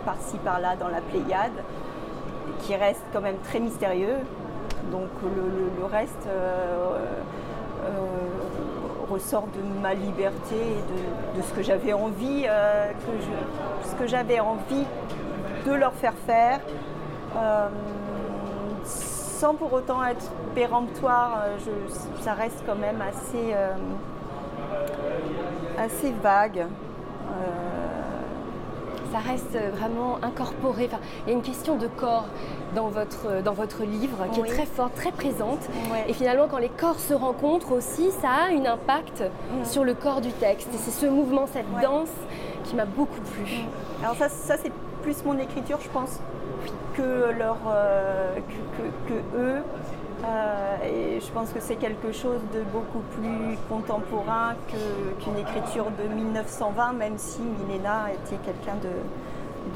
par-ci 0.05 0.37
par-là 0.45 0.77
dans 0.77 0.89
la 0.89 1.01
Pléiade, 1.01 1.65
qui 2.61 2.77
restent 2.77 3.03
quand 3.13 3.21
même 3.21 3.39
très 3.45 3.59
mystérieux. 3.59 4.19
Donc 4.91 5.09
le, 5.23 5.85
reste 5.85 6.29
ressort 9.11 9.47
de 9.57 9.81
ma 9.81 9.95
liberté 9.95 10.57
et 10.57 11.39
de, 11.39 11.43
ce 11.43 11.53
que 11.53 11.63
j'avais 11.63 11.93
envie, 11.95 12.43
que 12.43 13.89
ce 13.89 13.95
que 13.95 14.07
j'avais 14.07 14.41
envie 14.41 14.85
de 15.67 15.73
leur 15.73 15.95
faire 15.95 16.15
faire 16.27 16.61
sans 19.39 19.55
pour 19.55 19.73
autant 19.73 20.05
être 20.05 20.33
péremptoire, 20.55 21.45
euh, 21.47 21.57
ça 22.21 22.33
reste 22.33 22.65
quand 22.67 22.75
même 22.75 23.01
assez, 23.01 23.53
euh, 23.55 23.73
assez 25.79 26.13
vague. 26.21 26.67
Euh, 29.09 29.13
ça 29.13 29.19
reste 29.19 29.57
vraiment 29.77 30.19
incorporé. 30.23 30.89
il 31.27 31.31
y 31.31 31.33
a 31.33 31.37
une 31.37 31.43
question 31.43 31.77
de 31.77 31.87
corps 31.87 32.27
dans 32.75 32.89
votre, 32.89 33.43
dans 33.43 33.53
votre 33.53 33.85
livre 33.85 34.27
qui 34.33 34.41
est 34.41 34.45
très 34.45 34.67
forte, 34.67 34.95
très 34.95 35.13
présente. 35.13 35.69
Et 36.07 36.13
finalement, 36.13 36.47
quand 36.49 36.59
les 36.59 36.69
corps 36.69 36.99
se 36.99 37.15
rencontrent 37.15 37.73
aussi, 37.73 38.11
ça 38.21 38.29
a 38.29 38.53
un 38.53 38.65
impact 38.65 39.23
mm. 39.23 39.65
sur 39.65 39.85
le 39.85 39.95
corps 39.95 40.21
du 40.21 40.33
texte. 40.33 40.69
Et 40.75 40.79
c'est 40.79 40.91
ce 40.91 41.07
mouvement, 41.07 41.47
cette 41.47 41.71
danse 41.83 42.13
qui 42.65 42.77
m'a 42.77 42.85
beaucoup 42.85 43.21
plu. 43.21 43.43
Mm. 43.43 44.05
Alors 44.05 44.17
ça, 44.17 44.29
ça 44.29 44.57
c'est 44.63 44.73
plus 45.03 45.25
mon 45.25 45.39
écriture, 45.39 45.79
je 45.83 45.89
pense 45.89 46.21
que, 46.95 47.31
leur, 47.39 47.57
euh, 47.69 48.37
que, 49.07 49.39
eux. 49.39 49.63
Euh, 50.25 50.77
et 50.85 51.21
je 51.21 51.31
pense 51.33 51.51
que 51.51 51.61
c'est 51.61 51.77
quelque 51.77 52.13
chose 52.13 52.41
de 52.53 52.63
beaucoup 52.73 53.03
plus 53.17 53.57
contemporain 53.69 54.55
qu'une 54.69 55.37
écriture 55.39 55.87
de 55.91 56.13
1920, 56.13 56.93
même 56.95 57.19
si 57.19 57.41
Milena 57.41 58.07
était 58.13 58.37
quelqu'un 58.45 58.77
de, 58.83 58.91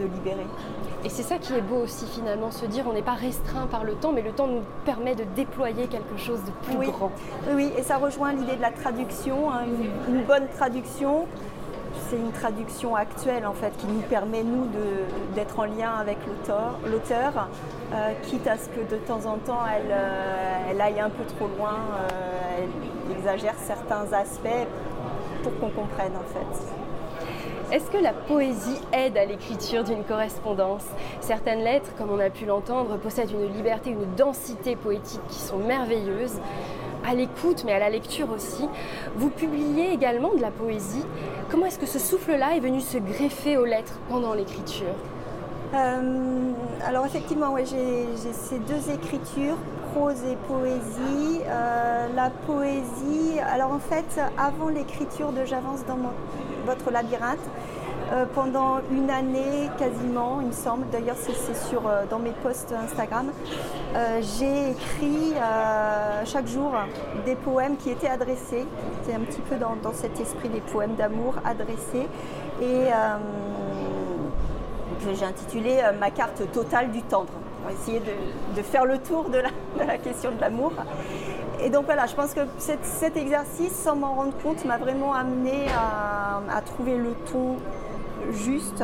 de 0.03 0.05
libéré. 0.05 0.47
Et 1.05 1.09
c'est 1.09 1.23
ça 1.23 1.39
qui 1.39 1.53
est 1.55 1.61
beau 1.61 1.77
aussi 1.83 2.07
finalement, 2.07 2.51
se 2.51 2.65
dire 2.67 2.85
on 2.89 2.93
n'est 2.93 3.03
pas 3.03 3.15
restreint 3.15 3.67
par 3.67 3.85
le 3.85 3.95
temps, 3.95 4.13
mais 4.13 4.23
le 4.23 4.33
temps 4.33 4.47
nous 4.47 4.63
permet 4.85 5.15
de 5.15 5.25
déployer 5.35 5.87
quelque 5.87 6.17
chose 6.17 6.41
de 6.45 6.53
plus 6.67 6.91
grand. 6.91 7.11
Oui, 7.55 7.71
et 7.77 7.83
ça 7.83 7.97
rejoint 7.97 8.33
l'idée 8.33 8.57
de 8.57 8.63
la 8.63 8.71
traduction, 8.71 9.51
hein, 9.51 9.65
une, 10.09 10.23
bonne 10.23 10.47
traduction 10.57 11.27
c'est 12.13 12.19
une 12.19 12.33
traduction 12.33 12.95
actuelle 12.95 13.47
en 13.47 13.55
fait 13.55 13.75
qui 13.79 13.87
nous 13.87 14.03
permet 14.03 14.43
nous 14.43 14.67
d'être 15.35 15.59
en 15.59 15.65
lien 15.65 15.93
avec 15.99 16.19
l'auteur, 16.27 17.49
euh, 17.95 18.13
quitte 18.25 18.47
à 18.47 18.59
ce 18.59 18.69
que 18.69 18.81
de 18.81 18.97
temps 18.99 19.25
en 19.25 19.39
temps 19.39 19.61
elle, 19.67 19.91
euh, 19.91 20.79
aille 20.79 21.01
un 21.01 21.09
peu 21.09 21.25
trop 21.25 21.49
loin, 21.57 21.79
euh, 21.95 22.59
elle 22.59 23.17
exagère 23.17 23.55
certains 23.65 24.13
aspects 24.13 24.67
pour 25.43 25.59
qu'on 25.59 25.71
comprenne 25.71 26.13
en 26.15 26.29
fait. 26.35 27.75
Est-ce 27.75 27.91
que 27.91 27.97
la 27.97 28.13
poésie 28.13 28.79
aide 28.93 29.17
à 29.17 29.25
l'écriture 29.25 29.83
d'une 29.83 30.05
correspondance? 30.05 30.85
Certaines 31.23 31.61
lettres, 31.61 31.95
comme 31.97 32.11
on 32.11 32.19
a 32.19 32.29
pu 32.29 32.45
l'entendre, 32.45 32.99
possèdent 32.99 33.31
une 33.31 33.51
liberté, 33.55 33.89
une 33.89 34.15
densité 34.17 34.77
poétique 34.77 35.23
qui 35.31 35.39
sont 35.39 35.57
merveilleuses 35.57 36.39
à 37.07 37.15
l'écoute, 37.15 37.65
mais 37.65 37.73
à 37.73 37.79
la 37.79 37.91
lecture 37.91 38.31
aussi. 38.31 38.69
Vous 39.17 39.31
publiez 39.31 39.93
également 39.93 40.35
de 40.35 40.41
la 40.41 40.51
poésie. 40.51 41.05
Comment 41.51 41.67
est-ce 41.67 41.79
que 41.79 41.87
ce 41.87 41.99
souffle-là 41.99 42.57
est 42.57 42.61
venu 42.61 42.81
se 42.81 42.99
greffer 42.99 43.57
aux 43.57 43.65
lettres 43.65 43.99
pendant 44.09 44.35
l'écriture? 44.35 44.95
Euh, 45.75 46.53
Alors 46.87 47.07
effectivement, 47.07 47.53
ouais, 47.53 47.65
j'ai 47.65 48.33
ces 48.33 48.59
deux 48.59 48.91
écritures, 48.93 49.57
prose 49.95 50.23
et 50.31 50.37
poésie. 50.47 51.41
Euh, 51.47 52.09
la 52.15 52.31
poésie, 52.47 53.39
alors 53.41 53.73
en 53.73 53.79
fait, 53.79 54.21
avant 54.39 54.69
l'écriture 54.69 55.33
de 55.33 55.45
J'avance 55.45 55.85
dans 55.87 55.99
votre 56.67 56.91
labyrinthe, 56.91 57.39
euh, 58.13 58.27
pendant 58.35 58.81
une 58.91 59.09
année 59.11 59.71
quasiment, 59.79 60.41
il 60.43 60.49
me 60.49 60.53
semble. 60.53 60.87
D'ailleurs, 60.91 61.17
c'est 61.17 61.57
sur 61.71 61.87
euh, 61.87 62.05
dans 62.11 62.19
mes 62.19 62.33
posts 62.43 62.73
Instagram. 62.73 63.33
Euh, 63.97 64.21
j'ai 64.39 64.73
écrit 64.73 65.33
chaque 66.27 66.47
jour 66.47 66.73
des 67.25 67.37
poèmes 67.37 67.77
qui 67.77 67.91
étaient 67.91 68.09
adressés. 68.09 68.67
C'est 69.05 69.15
un 69.15 69.21
petit 69.21 69.41
peu 69.41 69.57
dans, 69.57 69.93
cet 69.95 70.21
esprit 70.21 70.49
des 70.51 70.61
poèmes 70.61 70.95
d'amour 70.95 71.37
adressés. 71.45 72.07
Et 72.61 72.89
j'ai 75.15 75.25
intitulé 75.25 75.81
Ma 75.99 76.11
carte 76.11 76.51
totale 76.53 76.91
du 76.91 77.03
tendre. 77.03 77.33
On 77.65 77.69
va 77.69 77.75
essayer 77.75 78.01
de, 78.01 78.63
faire 78.63 78.85
le 78.85 78.99
tour 78.99 79.31
de 79.31 79.39
la, 79.39 79.99
question 79.99 80.33
de 80.33 80.41
l'amour. 80.41 80.73
Et 81.63 81.71
donc 81.71 81.87
voilà, 81.87 82.07
je 82.07 82.15
pense 82.15 82.35
que 82.35 82.41
cet, 82.59 83.17
exercice, 83.17 83.73
sans 83.73 83.97
m'en 83.97 84.15
rendre 84.15 84.37
compte, 84.43 84.65
m'a 84.65 84.79
vraiment 84.79 85.15
amené 85.15 85.67
à, 85.77 86.41
à 86.57 86.61
trouver 86.61 86.97
le 86.97 87.15
ton 87.31 87.57
juste 88.31 88.83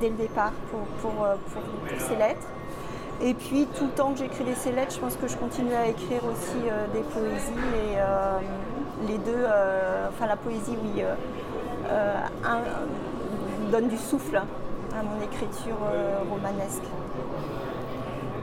dès 0.00 0.08
le 0.08 0.16
départ 0.16 0.52
pour, 0.70 1.24
euh, 1.24 1.34
ces 1.98 2.16
lettres. 2.16 2.46
Et 3.22 3.34
puis 3.34 3.66
tout 3.76 3.84
le 3.84 3.90
temps 3.90 4.12
que 4.12 4.18
j'écrivais 4.18 4.54
ces 4.54 4.72
lettres, 4.72 4.94
je 4.94 4.98
pense 4.98 5.16
que 5.16 5.28
je 5.28 5.36
continuais 5.36 5.76
à 5.76 5.88
écrire 5.88 6.22
aussi 6.24 6.66
euh, 6.66 6.86
des 6.92 7.00
poésies 7.00 7.52
et 7.74 7.98
euh, 7.98 8.38
les 9.06 9.18
deux, 9.18 9.44
enfin 10.08 10.26
la 10.26 10.36
poésie 10.36 10.76
oui, 10.82 11.02
donne 13.70 13.88
du 13.88 13.96
souffle 13.96 14.36
à 14.36 15.02
mon 15.02 15.24
écriture 15.24 15.76
romanesque. 16.30 16.84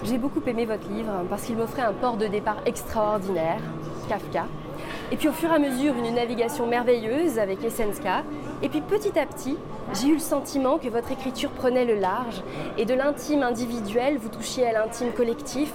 J'ai 0.03 0.17
beaucoup 0.17 0.41
aimé 0.47 0.65
votre 0.65 0.87
livre 0.89 1.11
parce 1.29 1.43
qu'il 1.43 1.55
m'offrait 1.55 1.81
un 1.81 1.93
port 1.93 2.17
de 2.17 2.27
départ 2.27 2.57
extraordinaire, 2.65 3.59
Kafka. 4.09 4.45
Et 5.11 5.17
puis 5.17 5.27
au 5.27 5.31
fur 5.31 5.49
et 5.51 5.55
à 5.55 5.59
mesure, 5.59 5.93
une 5.95 6.13
navigation 6.13 6.67
merveilleuse 6.67 7.39
avec 7.39 7.63
Essenska. 7.63 8.23
Et 8.61 8.69
puis 8.69 8.81
petit 8.81 9.17
à 9.17 9.25
petit, 9.25 9.57
j'ai 9.93 10.07
eu 10.07 10.13
le 10.13 10.19
sentiment 10.19 10.77
que 10.77 10.87
votre 10.87 11.11
écriture 11.11 11.49
prenait 11.51 11.85
le 11.85 11.95
large 11.95 12.41
et 12.77 12.85
de 12.85 12.93
l'intime 12.93 13.43
individuel, 13.43 14.17
vous 14.17 14.29
touchiez 14.29 14.67
à 14.67 14.73
l'intime 14.73 15.11
collectif, 15.11 15.71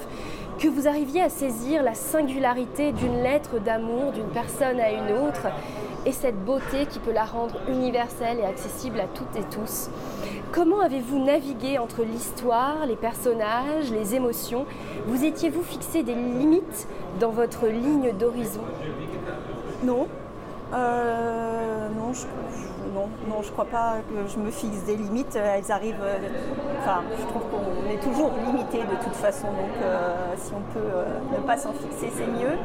que 0.58 0.68
vous 0.68 0.86
arriviez 0.86 1.20
à 1.20 1.28
saisir 1.28 1.82
la 1.82 1.94
singularité 1.94 2.92
d'une 2.92 3.22
lettre 3.22 3.58
d'amour 3.58 4.12
d'une 4.12 4.28
personne 4.28 4.78
à 4.78 4.92
une 4.92 5.10
autre 5.26 5.48
et 6.06 6.12
cette 6.12 6.44
beauté 6.44 6.86
qui 6.86 7.00
peut 7.00 7.12
la 7.12 7.24
rendre 7.24 7.56
universelle 7.68 8.38
et 8.38 8.44
accessible 8.44 9.00
à 9.00 9.06
toutes 9.06 9.34
et 9.36 9.44
tous. 9.50 9.90
Comment 10.52 10.80
avez-vous 10.80 11.18
navigué 11.18 11.78
entre 11.78 12.02
l'histoire, 12.02 12.86
les 12.86 12.94
personnages, 12.94 13.90
les 13.90 14.14
émotions? 14.14 14.66
Vous 15.06 15.24
étiez-vous 15.24 15.62
fixé 15.62 16.04
des 16.04 16.14
limites 16.14 16.86
dans 17.18 17.30
votre 17.30 17.66
ligne 17.66 18.12
d'horizon? 18.12 18.62
Non. 19.82 20.06
Euh, 20.74 21.88
non, 21.96 22.12
je, 22.12 22.22
non, 22.94 23.08
non, 23.28 23.42
je 23.42 23.50
crois 23.52 23.64
pas 23.66 23.94
que 24.08 24.28
je 24.28 24.38
me 24.38 24.50
fixe 24.50 24.82
des 24.84 24.96
limites. 24.96 25.36
Elles 25.36 25.70
arrivent. 25.70 25.96
Euh, 26.02 26.18
enfin, 26.80 27.02
je 27.18 27.24
trouve 27.26 27.42
qu'on 27.50 27.90
est 27.90 27.98
toujours 28.02 28.30
limité 28.46 28.78
de 28.78 29.02
toute 29.04 29.14
façon. 29.16 29.46
Donc, 29.48 29.82
euh, 29.82 30.14
si 30.36 30.52
on 30.52 30.62
peut 30.72 31.38
ne 31.40 31.46
pas 31.46 31.56
s'en 31.56 31.72
fixer, 31.72 32.10
c'est 32.16 32.26
mieux. 32.26 32.58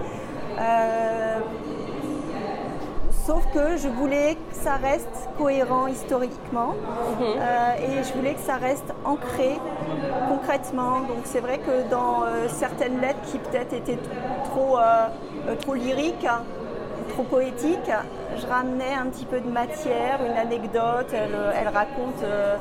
Sauf 3.25 3.45
que 3.53 3.77
je 3.77 3.87
voulais 3.87 4.35
que 4.49 4.55
ça 4.55 4.73
reste 4.75 5.29
cohérent 5.37 5.85
historiquement 5.85 6.69
Mhm. 6.73 7.25
euh, 7.37 7.99
et 7.99 8.03
je 8.03 8.11
voulais 8.13 8.33
que 8.33 8.39
ça 8.39 8.55
reste 8.55 8.91
ancré 9.05 9.59
concrètement. 10.27 11.01
Donc 11.01 11.19
c'est 11.25 11.39
vrai 11.39 11.59
que 11.59 11.87
dans 11.91 12.23
euh, 12.23 12.47
certaines 12.47 12.99
lettres 12.99 13.21
qui 13.27 13.37
peut-être 13.37 13.73
étaient 13.73 13.99
trop, 14.45 14.79
euh, 14.79 15.07
euh, 15.47 15.55
trop 15.61 15.75
lyriques, 15.75 16.25
trop 17.19 17.35
poétiques, 17.37 17.91
je 18.37 18.47
ramenais 18.47 18.93
un 18.93 19.07
petit 19.07 19.25
peu 19.25 19.39
de 19.41 19.49
matière, 19.49 20.19
une 20.25 20.37
anecdote. 20.37 21.07
Elle, 21.11 21.33
euh, 21.33 21.69
raconte, 21.73 22.23
euh, 22.23 22.55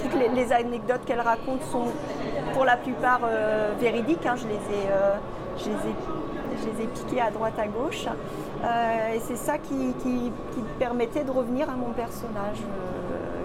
toutes 0.00 0.14
les, 0.14 0.52
anecdotes 0.52 1.04
qu'elle 1.04 1.20
raconte 1.20 1.62
sont 1.64 1.86
pour 2.52 2.64
la 2.64 2.76
plupart 2.76 3.20
euh, 3.24 3.72
véridiques. 3.80 4.24
hein. 4.26 4.36
Je, 4.36 4.46
les 4.46 4.54
ai, 4.54 4.88
je, 5.58 5.64
les 5.70 6.82
ai, 6.84 6.88
je 6.94 7.00
piquées 7.00 7.20
à 7.20 7.30
droite, 7.30 7.54
à 7.58 7.66
gauche. 7.66 8.06
Et 9.14 9.20
c'est 9.20 9.36
ça 9.36 9.58
qui, 9.58 9.92
qui- 10.02 10.32
permettait 10.78 11.24
de 11.24 11.30
revenir 11.30 11.68
à 11.68 11.74
mon 11.74 11.92
personnage, 11.92 12.58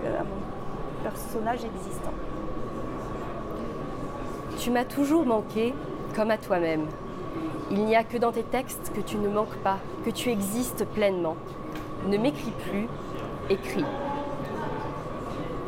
à 0.05 0.23
mon 0.23 1.03
personnage 1.03 1.59
existant. 1.65 2.13
Tu 4.57 4.71
m'as 4.71 4.85
toujours 4.85 5.25
manqué, 5.25 5.73
comme 6.15 6.31
à 6.31 6.37
toi-même. 6.37 6.85
Il 7.71 7.85
n'y 7.85 7.95
a 7.95 8.03
que 8.03 8.17
dans 8.17 8.31
tes 8.31 8.43
textes 8.43 8.91
que 8.95 9.01
tu 9.01 9.17
ne 9.17 9.29
manques 9.29 9.57
pas, 9.57 9.77
que 10.03 10.09
tu 10.09 10.29
existes 10.29 10.85
pleinement. 10.85 11.35
Ne 12.07 12.17
m'écris 12.17 12.53
plus, 12.67 12.87
écris. 13.49 13.85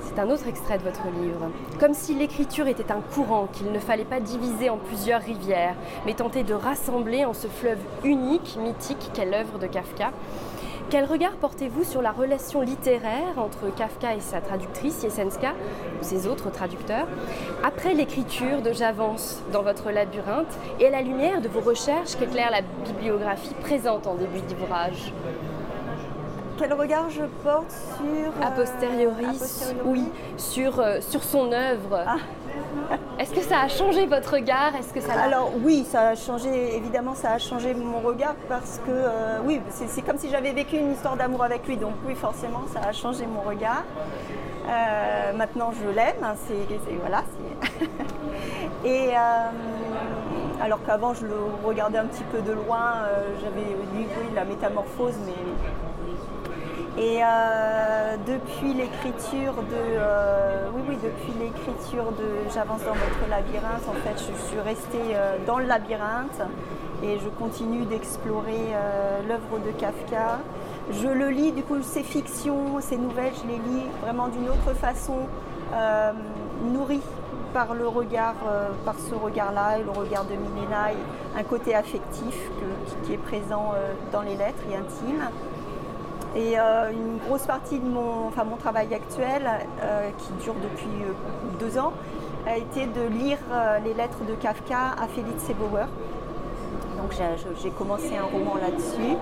C'est 0.04 0.20
un 0.20 0.30
autre 0.32 0.48
extrait 0.48 0.80
de 0.80 0.84
votre 0.84 1.06
livre. 1.22 1.52
Comme 1.80 1.94
si 1.94 2.16
l'écriture 2.16 2.68
était 2.68 2.92
un 2.92 3.02
courant 3.02 3.48
qu'il 3.54 3.72
ne 3.72 3.80
fallait 3.80 4.04
pas 4.04 4.20
diviser 4.20 4.72
en 4.72 4.78
plusieurs 4.78 5.22
rivières, 5.22 5.76
mais 6.06 6.16
tenter 6.16 6.44
de 6.44 6.56
rassembler 6.56 7.24
en 7.24 7.34
ce 7.34 7.48
fleuve 7.48 7.80
unique, 8.04 8.58
mythique 8.60 9.12
qu'est 9.14 9.26
l'œuvre 9.26 9.60
de 9.60 9.68
Kafka. 9.68 10.12
Quel 10.92 11.06
regard 11.06 11.38
portez-vous 11.38 11.86
sur 11.86 12.02
la 12.02 12.12
relation 12.12 12.60
littéraire 12.60 13.38
entre 13.38 13.74
Kafka 13.74 14.14
et 14.14 14.20
sa 14.20 14.42
traductrice 14.42 15.04
Yesenska, 15.04 15.54
ou 16.02 16.04
ses 16.04 16.28
autres 16.28 16.52
traducteurs, 16.52 17.08
après 17.64 17.94
l'écriture 17.94 18.62
de 18.62 18.74
J'avance 18.74 19.42
dans 19.54 19.62
votre 19.62 19.90
labyrinthe 19.90 20.54
et 20.82 20.88
à 20.88 20.90
la 20.90 21.02
lumière 21.02 21.40
de 21.40 21.48
vos 21.48 21.62
recherches 21.62 22.18
qu'éclaire 22.18 22.52
la 22.52 22.62
bibliographie 22.62 23.54
présente 23.62 24.06
en 24.06 24.16
début 24.16 24.42
d'ouvrage 24.42 25.14
Quel 26.58 26.74
regard 26.74 27.10
je 27.10 27.24
porte 27.42 27.72
sur... 27.72 28.44
A 28.44 28.52
euh, 28.52 28.56
posteriori, 28.58 29.26
posteriori 29.28 29.82
oui, 29.86 30.04
sur, 30.36 30.82
euh, 30.82 31.00
sur 31.00 31.24
son 31.24 31.54
œuvre. 31.54 32.04
Ah. 32.06 32.18
Est-ce 33.20 33.34
que 33.34 33.42
ça 33.42 33.62
a 33.62 33.68
changé 33.68 34.08
votre 34.08 34.34
regard? 34.34 34.76
Est-ce 34.76 34.94
que 34.94 35.00
ça 35.00 35.14
Alors 35.14 35.52
oui, 35.64 35.86
ça 35.88 36.10
a 36.10 36.16
changé, 36.16 36.76
évidemment 36.76 37.14
ça 37.14 37.32
a 37.34 37.38
changé 37.38 37.74
mon 37.74 38.00
regard 38.00 38.36
parce 38.50 38.80
que 38.80 38.92
euh, 38.92 39.40
oui, 39.46 39.62
c'est 39.70 40.02
comme 40.02 40.18
si 40.18 40.30
j'avais 40.30 40.52
vécu 40.54 40.78
une 40.78 40.94
histoire 40.94 41.16
d'amour 41.16 41.44
avec 41.44 41.68
lui, 41.68 41.78
donc 41.78 41.94
oui 42.06 42.16
forcément 42.16 42.64
ça 42.74 42.82
a 42.88 42.92
changé 42.92 43.26
mon 43.28 43.42
regard. 43.42 43.84
Euh, 44.68 45.34
maintenant 45.34 45.72
je 45.72 45.88
l'aime, 45.88 46.24
hein, 46.24 46.34
c'est 46.48 46.96
voilà. 47.00 47.24
Et 48.86 49.10
euh, 49.10 49.50
alors 50.62 50.80
qu'avant 50.86 51.14
je 51.14 51.26
le 51.26 51.36
regardais 51.64 52.00
un 52.00 52.06
petit 52.06 52.24
peu 52.32 52.42
de 52.42 52.54
loin, 52.54 52.94
j'avais 53.42 53.68
lu 53.70 54.08
oui, 54.20 54.28
la 54.34 54.46
métamorphose, 54.46 55.16
mais 55.26 55.34
et 56.98 57.20
euh, 57.24 58.18
depuis 58.28 58.74
l'écriture 58.74 59.54
de, 59.54 59.76
euh, 59.76 60.68
oui, 60.74 60.82
oui, 60.90 60.98
depuis 61.02 61.32
l'écriture 61.40 62.12
de 62.12 62.52
J'avance 62.54 62.82
dans 62.84 62.92
votre 62.92 63.30
labyrinthe, 63.30 63.88
en 63.88 63.94
fait, 63.94 64.18
je 64.18 64.50
suis 64.50 64.60
restée 64.60 65.16
euh, 65.16 65.38
dans 65.48 65.58
le 65.58 65.66
labyrinthe 65.66 66.42
et 67.02 67.18
je 67.18 67.30
continue 67.30 67.86
d'explorer 67.86 68.76
l'œuvre 69.28 69.66
de 69.66 69.72
Kafka. 69.72 70.38
Je 70.92 71.08
le 71.08 71.30
lis, 71.30 71.52
du 71.52 71.64
coup, 71.64 71.82
ses 71.82 72.04
fictions, 72.04 72.80
ses 72.80 72.98
nouvelles, 72.98 73.34
je 73.42 73.48
les 73.48 73.58
lis 73.58 73.86
vraiment 74.04 74.28
d'une 74.28 74.48
autre 74.50 74.76
façon, 74.76 75.16
nourrie 76.64 77.02
par 77.56 77.74
le 77.74 77.88
regard, 77.88 78.36
par 78.86 78.94
ce 79.00 79.16
regard-là, 79.16 79.80
et 79.80 79.84
le 79.84 79.90
regard 79.90 80.26
de 80.26 80.34
Milena, 80.34 80.92
et 80.92 81.40
un 81.40 81.44
côté 81.44 81.74
affectif 81.74 82.38
qui 83.04 83.14
est 83.14 83.18
présent 83.18 83.74
dans 84.12 84.22
les 84.22 84.36
lettres 84.36 84.62
et 84.72 84.76
intime. 84.76 85.28
Et 86.36 86.58
euh, 86.58 86.92
une 86.92 87.18
grosse 87.28 87.46
partie 87.46 87.80
de 87.80 87.88
mon, 87.88 88.28
enfin, 88.28 88.44
mon 88.46 88.56
travail 88.56 88.94
actuel, 88.94 89.44
euh, 89.84 90.10
qui 90.18 90.32
dure 90.44 90.56
depuis 90.56 91.04
euh, 91.04 91.14
deux 91.60 91.78
ans, 91.78 91.92
a 92.48 92.58
été 92.58 92.88
de 92.88 93.08
lire 93.08 93.38
les 93.84 93.94
lettres 93.94 94.24
de 94.28 94.34
Kafka 94.34 94.96
à 95.00 95.08
Félix 95.08 95.44
Sebauer. 95.44 95.86
Donc 96.98 97.12
j'ai- 97.62 97.70
commencé 97.70 98.18
un 98.18 98.24
roman 98.24 98.56
là-dessus. 98.56 99.16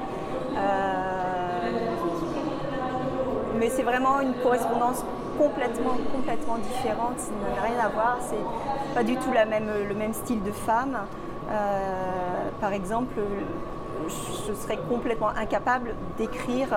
Mais 3.59 3.69
c'est 3.69 3.83
vraiment 3.83 4.21
une 4.21 4.33
correspondance 4.35 5.03
complètement, 5.37 5.97
complètement 6.15 6.57
différente. 6.59 7.17
Ça 7.17 7.31
n'a 7.55 7.61
rien 7.61 7.79
à 7.83 7.89
voir. 7.89 8.19
C'est 8.21 8.95
pas 8.95 9.03
du 9.03 9.17
tout 9.17 9.33
la 9.33 9.43
même, 9.45 9.69
le 9.89 9.95
même 9.95 10.13
style 10.13 10.41
de 10.41 10.51
femme. 10.51 10.97
Par 12.61 12.71
exemple, 12.71 13.15
je 14.47 14.53
serais 14.53 14.77
complètement 14.89 15.29
incapable 15.29 15.93
d'écrire, 16.17 16.67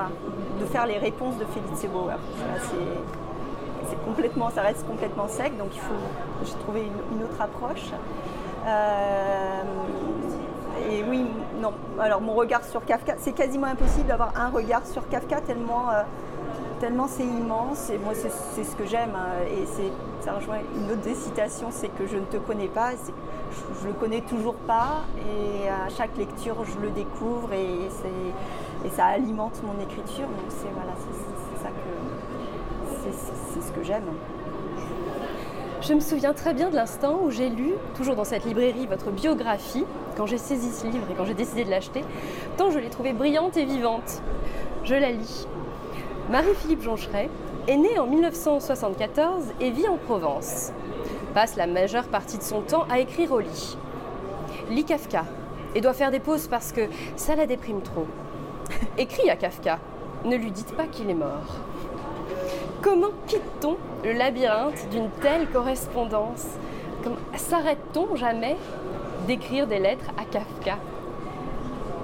de 0.60 0.66
faire 0.66 0.86
les 0.86 0.98
réponses 0.98 1.36
de 1.38 1.44
Félix. 1.46 1.86
Voilà, 1.92 2.18
c'est- 2.60 3.96
complètement, 4.06 4.48
ça 4.50 4.62
reste 4.62 4.86
complètement 4.86 5.28
sec, 5.28 5.56
donc 5.58 5.68
il 5.74 5.80
faut, 5.80 5.94
j'ai 6.44 6.54
trouvé 6.64 6.80
une, 6.82 7.16
une 7.18 7.24
autre 7.24 7.40
approche. 7.40 7.90
Euh, 8.66 9.62
et 10.90 11.04
oui, 11.08 11.26
non. 11.60 11.72
Alors 12.00 12.20
mon 12.20 12.32
regard 12.34 12.64
sur 12.64 12.84
Kafka, 12.84 13.14
c'est 13.18 13.32
quasiment 13.32 13.66
impossible 13.66 14.06
d'avoir 14.08 14.32
un 14.36 14.48
regard 14.48 14.86
sur 14.86 15.06
Kafka 15.08 15.40
tellement, 15.42 15.90
euh, 15.90 16.02
tellement 16.82 17.06
c'est 17.06 17.22
immense. 17.22 17.90
Et 17.90 17.98
moi, 17.98 18.12
c'est 18.14 18.64
ce 18.64 18.76
que 18.76 18.84
j'aime. 18.84 19.14
hein. 19.14 19.44
Et 19.48 19.64
ça 20.20 20.32
rejoint 20.32 20.58
une 20.76 20.90
autre 20.90 21.02
des 21.02 21.14
citations, 21.14 21.68
c'est 21.70 21.88
que 21.88 22.06
je 22.06 22.16
ne 22.16 22.24
te 22.24 22.36
connais 22.36 22.66
pas. 22.66 22.90
Je, 22.90 23.82
je 23.82 23.86
le 23.86 23.94
connais 23.94 24.20
toujours 24.22 24.54
pas. 24.54 25.04
Et 25.18 25.68
à 25.68 25.88
chaque 25.96 26.16
lecture, 26.18 26.56
je 26.64 26.84
le 26.84 26.90
découvre 26.90 27.52
et, 27.52 27.86
et 28.84 28.90
ça 28.90 29.06
alimente 29.06 29.62
mon 29.64 29.80
écriture. 29.80 30.26
Donc 30.26 30.48
c'est 30.48 30.72
voilà, 30.74 30.92
c'est 30.98 31.62
ça 31.62 31.68
que 31.68 33.12
c'est 33.54 33.62
ce 33.62 33.72
que 33.72 33.84
j'aime. 33.84 34.10
Je 35.82 35.94
me 35.94 36.00
souviens 36.00 36.32
très 36.32 36.54
bien 36.54 36.68
de 36.70 36.76
l'instant 36.76 37.18
où 37.24 37.30
j'ai 37.30 37.48
lu, 37.48 37.72
toujours 37.96 38.14
dans 38.14 38.24
cette 38.24 38.44
librairie, 38.44 38.86
votre 38.86 39.10
biographie, 39.10 39.84
quand 40.16 40.26
j'ai 40.26 40.38
saisi 40.38 40.70
ce 40.70 40.86
livre 40.86 41.06
et 41.10 41.14
quand 41.14 41.24
j'ai 41.24 41.34
décidé 41.34 41.64
de 41.64 41.70
l'acheter, 41.70 42.04
tant 42.56 42.70
je 42.70 42.78
l'ai 42.78 42.88
trouvée 42.90 43.12
brillante 43.12 43.56
et 43.56 43.64
vivante. 43.64 44.22
Je 44.84 44.94
la 44.94 45.10
lis. 45.10 45.46
Marie-Philippe 46.30 46.82
Joncheret 46.82 47.28
est 47.66 47.76
née 47.76 47.98
en 47.98 48.06
1974 48.06 49.44
et 49.60 49.70
vit 49.70 49.88
en 49.88 49.96
Provence. 49.96 50.72
Passe 51.34 51.56
la 51.56 51.66
majeure 51.66 52.04
partie 52.04 52.38
de 52.38 52.42
son 52.42 52.60
temps 52.60 52.86
à 52.90 53.00
écrire 53.00 53.32
au 53.32 53.40
lit. 53.40 53.76
Lit 54.70 54.84
Kafka 54.84 55.24
et 55.74 55.80
doit 55.80 55.94
faire 55.94 56.10
des 56.10 56.20
pauses 56.20 56.46
parce 56.46 56.72
que 56.72 56.82
ça 57.16 57.34
la 57.34 57.46
déprime 57.46 57.82
trop. 57.82 58.06
Écrit 58.98 59.30
à 59.30 59.36
Kafka, 59.36 59.78
ne 60.24 60.36
lui 60.36 60.52
dites 60.52 60.74
pas 60.76 60.86
qu'il 60.86 61.10
est 61.10 61.14
mort. 61.14 61.56
Comment 62.82 63.10
quitte-t-on 63.26 63.76
le 64.04 64.12
labyrinthe 64.12 64.88
d'une 64.90 65.10
telle 65.20 65.48
correspondance? 65.48 66.46
S'arrête-t-on 67.36 68.14
jamais 68.14 68.56
d'écrire 69.26 69.66
des 69.66 69.80
lettres 69.80 70.10
à 70.16 70.24
Kafka? 70.24 70.78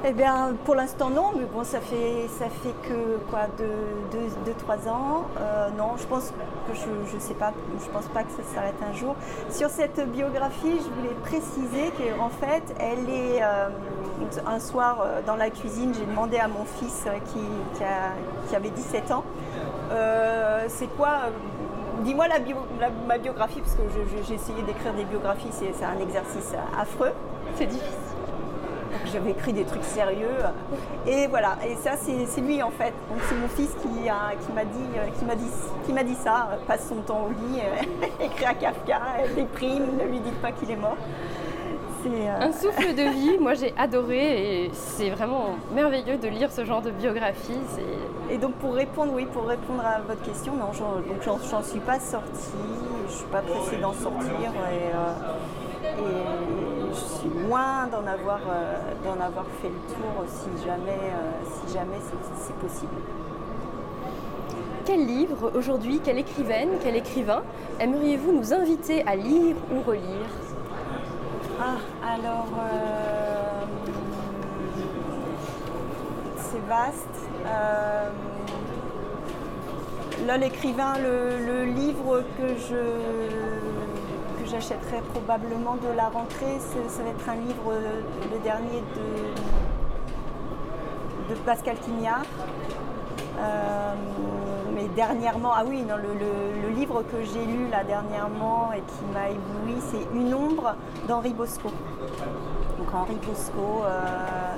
Eh 0.04 0.12
bien, 0.12 0.54
pour 0.64 0.76
l'instant, 0.76 1.10
non, 1.10 1.32
mais 1.36 1.44
bon, 1.44 1.64
ça 1.64 1.80
fait, 1.80 2.28
ça 2.38 2.44
fait 2.48 2.72
que 2.88 3.18
quoi, 3.30 3.40
deux, 3.58 3.64
deux, 4.12 4.28
deux, 4.46 4.52
trois 4.54 4.88
ans. 4.88 5.24
Euh, 5.40 5.68
non, 5.76 5.96
je 5.96 6.06
pense 6.06 6.30
que 6.68 6.74
je 6.74 7.14
ne 7.16 7.20
sais 7.20 7.34
pas, 7.34 7.52
je 7.84 7.90
pense 7.90 8.06
pas 8.06 8.22
que 8.22 8.30
ça 8.30 8.42
s'arrête 8.54 8.76
un 8.88 8.92
jour. 8.92 9.16
Sur 9.50 9.70
cette 9.70 10.00
biographie, 10.12 10.78
je 10.78 10.88
voulais 11.00 11.14
préciser 11.24 11.90
qu'en 12.16 12.28
fait, 12.28 12.62
elle 12.78 13.10
est. 13.10 13.42
euh, 13.42 13.68
un 14.46 14.58
soir, 14.58 15.00
euh, 15.00 15.20
dans 15.26 15.36
la 15.36 15.48
cuisine, 15.48 15.92
j'ai 15.94 16.04
demandé 16.04 16.38
à 16.38 16.48
mon 16.48 16.64
fils 16.64 17.06
qui, 17.26 17.38
qui, 17.74 17.84
a- 17.84 18.12
qui 18.48 18.56
avait 18.56 18.70
17 18.70 19.10
ans 19.12 19.22
c'est 20.68 20.88
quoi 20.96 21.20
Dis-moi 22.04 22.26
la 22.28 22.38
ma 23.06 23.18
biographie, 23.18 23.60
parce 23.60 23.74
que 23.74 23.82
j'ai 24.26 24.34
essayé 24.34 24.62
d'écrire 24.62 24.92
des 24.94 25.04
biographies, 25.04 25.48
c'est 25.52 25.72
un 25.84 25.98
exercice 26.00 26.52
affreux. 26.78 27.12
C'est 27.56 27.66
difficile. 27.66 27.94
J'avais 29.06 29.30
écrit 29.30 29.52
des 29.52 29.64
trucs 29.64 29.84
sérieux. 29.84 30.28
Et 31.06 31.26
voilà, 31.28 31.56
et 31.66 31.74
ça 31.76 31.92
c'est 31.96 32.40
lui 32.40 32.62
en 32.62 32.70
fait. 32.70 32.92
Donc 33.10 33.18
c'est 33.28 33.34
mon 33.36 33.48
fils 33.48 33.74
qui 33.82 34.08
a- 34.08 34.34
qui 34.44 34.52
m'a 34.52 34.64
dit, 34.64 34.78
euh, 34.96 35.06
qui 35.18 35.24
m'a 35.24 35.34
dit, 35.34 35.50
qui 35.86 35.92
m'a 35.92 36.02
dit 36.04 36.14
ça, 36.14 36.48
euh, 36.52 36.56
passe 36.66 36.88
son 36.88 36.96
temps 36.96 37.26
au 37.26 37.30
lit, 37.30 37.60
euh, 37.60 38.04
écrit 38.24 38.44
à 38.44 38.54
Kafka, 38.54 38.96
euh, 39.20 39.34
déprime, 39.34 39.96
ne 39.98 40.04
lui 40.04 40.20
dites 40.20 40.40
pas 40.42 40.52
qu'il 40.52 40.70
est 40.70 40.76
mort. 40.76 40.96
Euh, 42.06 42.40
Un 42.40 42.52
souffle 42.52 42.94
de 42.94 43.02
vie, 43.10 43.38
moi 43.38 43.54
j'ai 43.54 43.74
adoré 43.76 44.64
et 44.64 44.70
c'est 44.72 45.10
vraiment 45.10 45.56
merveilleux 45.74 46.16
de 46.16 46.28
lire 46.28 46.50
ce 46.50 46.64
genre 46.64 46.80
de 46.80 46.90
biographie. 46.90 47.58
Et 48.30 48.38
donc 48.38 48.52
pour 48.54 48.74
répondre, 48.74 49.12
oui, 49.14 49.26
pour 49.26 49.44
répondre 49.46 49.82
à 49.84 50.00
votre 50.06 50.22
question, 50.22 50.54
non, 50.54 50.70
j'en, 50.72 51.62
suis 51.62 51.80
pas 51.80 51.98
sortie, 51.98 52.52
je 53.08 53.12
suis 53.12 53.26
pas 53.26 53.40
pressée 53.40 53.76
d'en 53.82 53.92
sortir 53.92 54.30
et, 54.70 54.94
euh, 54.94 55.84
et 55.84 55.90
je 55.98 56.67
suis 57.04 57.28
loin 57.46 57.86
d'en 57.86 58.06
avoir, 58.06 58.40
d'en 59.04 59.24
avoir 59.24 59.46
fait 59.60 59.68
le 59.68 59.94
tour 59.94 60.24
si 60.26 60.64
jamais, 60.64 61.12
si 61.44 61.74
jamais 61.74 61.98
c'est 62.36 62.56
possible. 62.56 62.92
Quel 64.84 65.06
livre 65.06 65.52
aujourd'hui, 65.54 66.00
quelle 66.02 66.18
écrivaine, 66.18 66.70
quel 66.82 66.96
écrivain 66.96 67.42
aimeriez-vous 67.78 68.32
nous 68.32 68.54
inviter 68.54 69.06
à 69.06 69.16
lire 69.16 69.56
ou 69.70 69.82
relire? 69.82 70.30
Ah, 71.60 71.76
alors 72.14 72.46
c'est 76.36 76.66
vaste. 76.66 77.28
là, 80.26 80.36
l'écrivain, 80.38 80.94
le, 80.98 81.64
livre 81.64 82.22
que 82.38 82.48
je 82.68 83.97
j'achèterai 84.50 85.00
probablement 85.12 85.76
de 85.76 85.88
la 85.96 86.08
rentrée, 86.08 86.58
ça 86.58 87.02
va 87.02 87.10
être 87.10 87.28
un 87.28 87.36
livre, 87.36 87.72
le 88.32 88.38
dernier 88.40 88.82
de, 88.96 89.34
de 91.34 91.38
Pascal 91.40 91.76
Quignard. 91.78 92.24
Euh, 93.38 93.94
mais 94.74 94.88
dernièrement, 94.96 95.52
ah 95.54 95.64
oui, 95.66 95.82
non, 95.82 95.96
le, 95.96 96.70
livre 96.74 97.02
que 97.02 97.22
j'ai 97.24 97.44
lu 97.44 97.68
là 97.68 97.82
dernièrement 97.82 98.72
et 98.72 98.80
qui 98.80 99.04
m'a 99.12 99.30
ébloui, 99.30 99.80
c'est 99.90 100.06
Une 100.16 100.32
ombre 100.34 100.76
d'Henri 101.08 101.32
Bosco. 101.32 101.70
Donc 102.78 102.94
Henri 102.94 103.16
Bosco, 103.26 103.82
euh, 103.84 104.54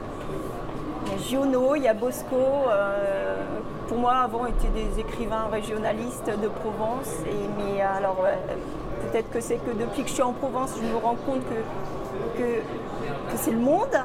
Giono, 1.18 1.76
il 1.76 1.84
y 1.84 1.88
a 1.88 1.94
Bosco. 1.94 2.36
Euh, 2.36 3.42
pour 3.88 3.98
moi, 3.98 4.16
avant, 4.16 4.44
étaient 4.46 4.68
des 4.68 5.00
écrivains 5.00 5.46
régionalistes 5.50 6.30
de 6.30 6.48
Provence. 6.48 7.22
Et, 7.26 7.48
mais 7.58 7.80
alors, 7.80 8.26
peut-être 9.10 9.30
que 9.30 9.40
c'est 9.40 9.56
que 9.56 9.70
depuis 9.70 10.02
que 10.02 10.08
je 10.08 10.14
suis 10.14 10.22
en 10.22 10.32
Provence, 10.32 10.74
je 10.76 10.86
me 10.86 10.96
rends 10.96 11.16
compte 11.26 11.42
que, 12.36 12.44
c'est 13.36 13.52
le 13.52 13.58
monde. 13.58 13.96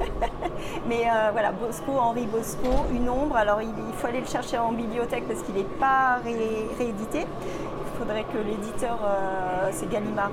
mais 0.88 1.04
euh, 1.06 1.30
voilà, 1.32 1.52
Bosco, 1.52 1.92
Henri 1.98 2.26
Bosco, 2.26 2.68
Une 2.92 3.08
ombre. 3.08 3.36
Alors, 3.36 3.62
il, 3.62 3.68
faut 3.96 4.06
aller 4.06 4.20
le 4.20 4.26
chercher 4.26 4.58
en 4.58 4.72
bibliothèque 4.72 5.26
parce 5.28 5.42
qu'il 5.42 5.54
n'est 5.54 5.62
pas 5.62 6.18
réédité. 6.24 7.26
Il 7.26 7.98
faudrait 7.98 8.24
que 8.24 8.38
l'éditeur, 8.38 8.98
euh, 9.04 9.68
c'est 9.72 9.88
Gallimard, 9.88 10.32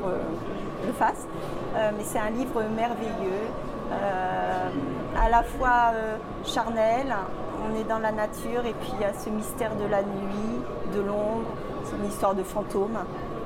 le 0.86 0.94
fasse. 0.94 1.28
mais 1.76 2.04
c'est 2.04 2.20
un 2.20 2.30
livre 2.32 2.62
merveilleux. 2.76 3.50
Euh, 3.91 4.70
à 5.18 5.30
la 5.30 5.44
fois 5.44 5.91
euh, 5.94 6.18
charnel, 6.44 7.15
on 7.63 7.80
est 7.80 7.84
dans 7.84 8.00
la 8.00 8.12
nature 8.12 8.65
et 8.65 8.74
puis 8.74 8.91
il 8.96 9.02
y 9.02 9.06
a 9.06 9.13
ce 9.13 9.30
mystère 9.30 9.76
de 9.76 9.86
la 9.86 10.02
nuit, 10.02 10.62
de 10.94 11.02
l'ombre, 11.02 11.46
c'est 11.84 11.96
une 11.96 12.06
histoire 12.06 12.36
de 12.36 12.44
fantôme. 12.44 12.98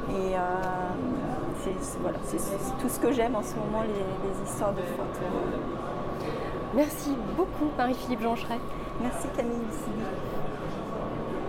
Et 0.09 0.35
euh, 0.35 0.39
c'est 2.23 2.81
tout 2.81 2.89
ce 2.89 2.99
que 2.99 3.11
j'aime 3.11 3.35
en 3.35 3.43
ce 3.43 3.55
moment, 3.55 3.83
les, 3.83 4.49
histoires 4.49 4.73
de 4.73 4.81
fantômes. 4.81 6.29
Merci 6.75 7.15
beaucoup 7.35 7.69
Marie-Philippe 7.77 8.21
Joncheret. 8.21 8.59
Merci 9.01 9.27
Camille. 9.35 9.55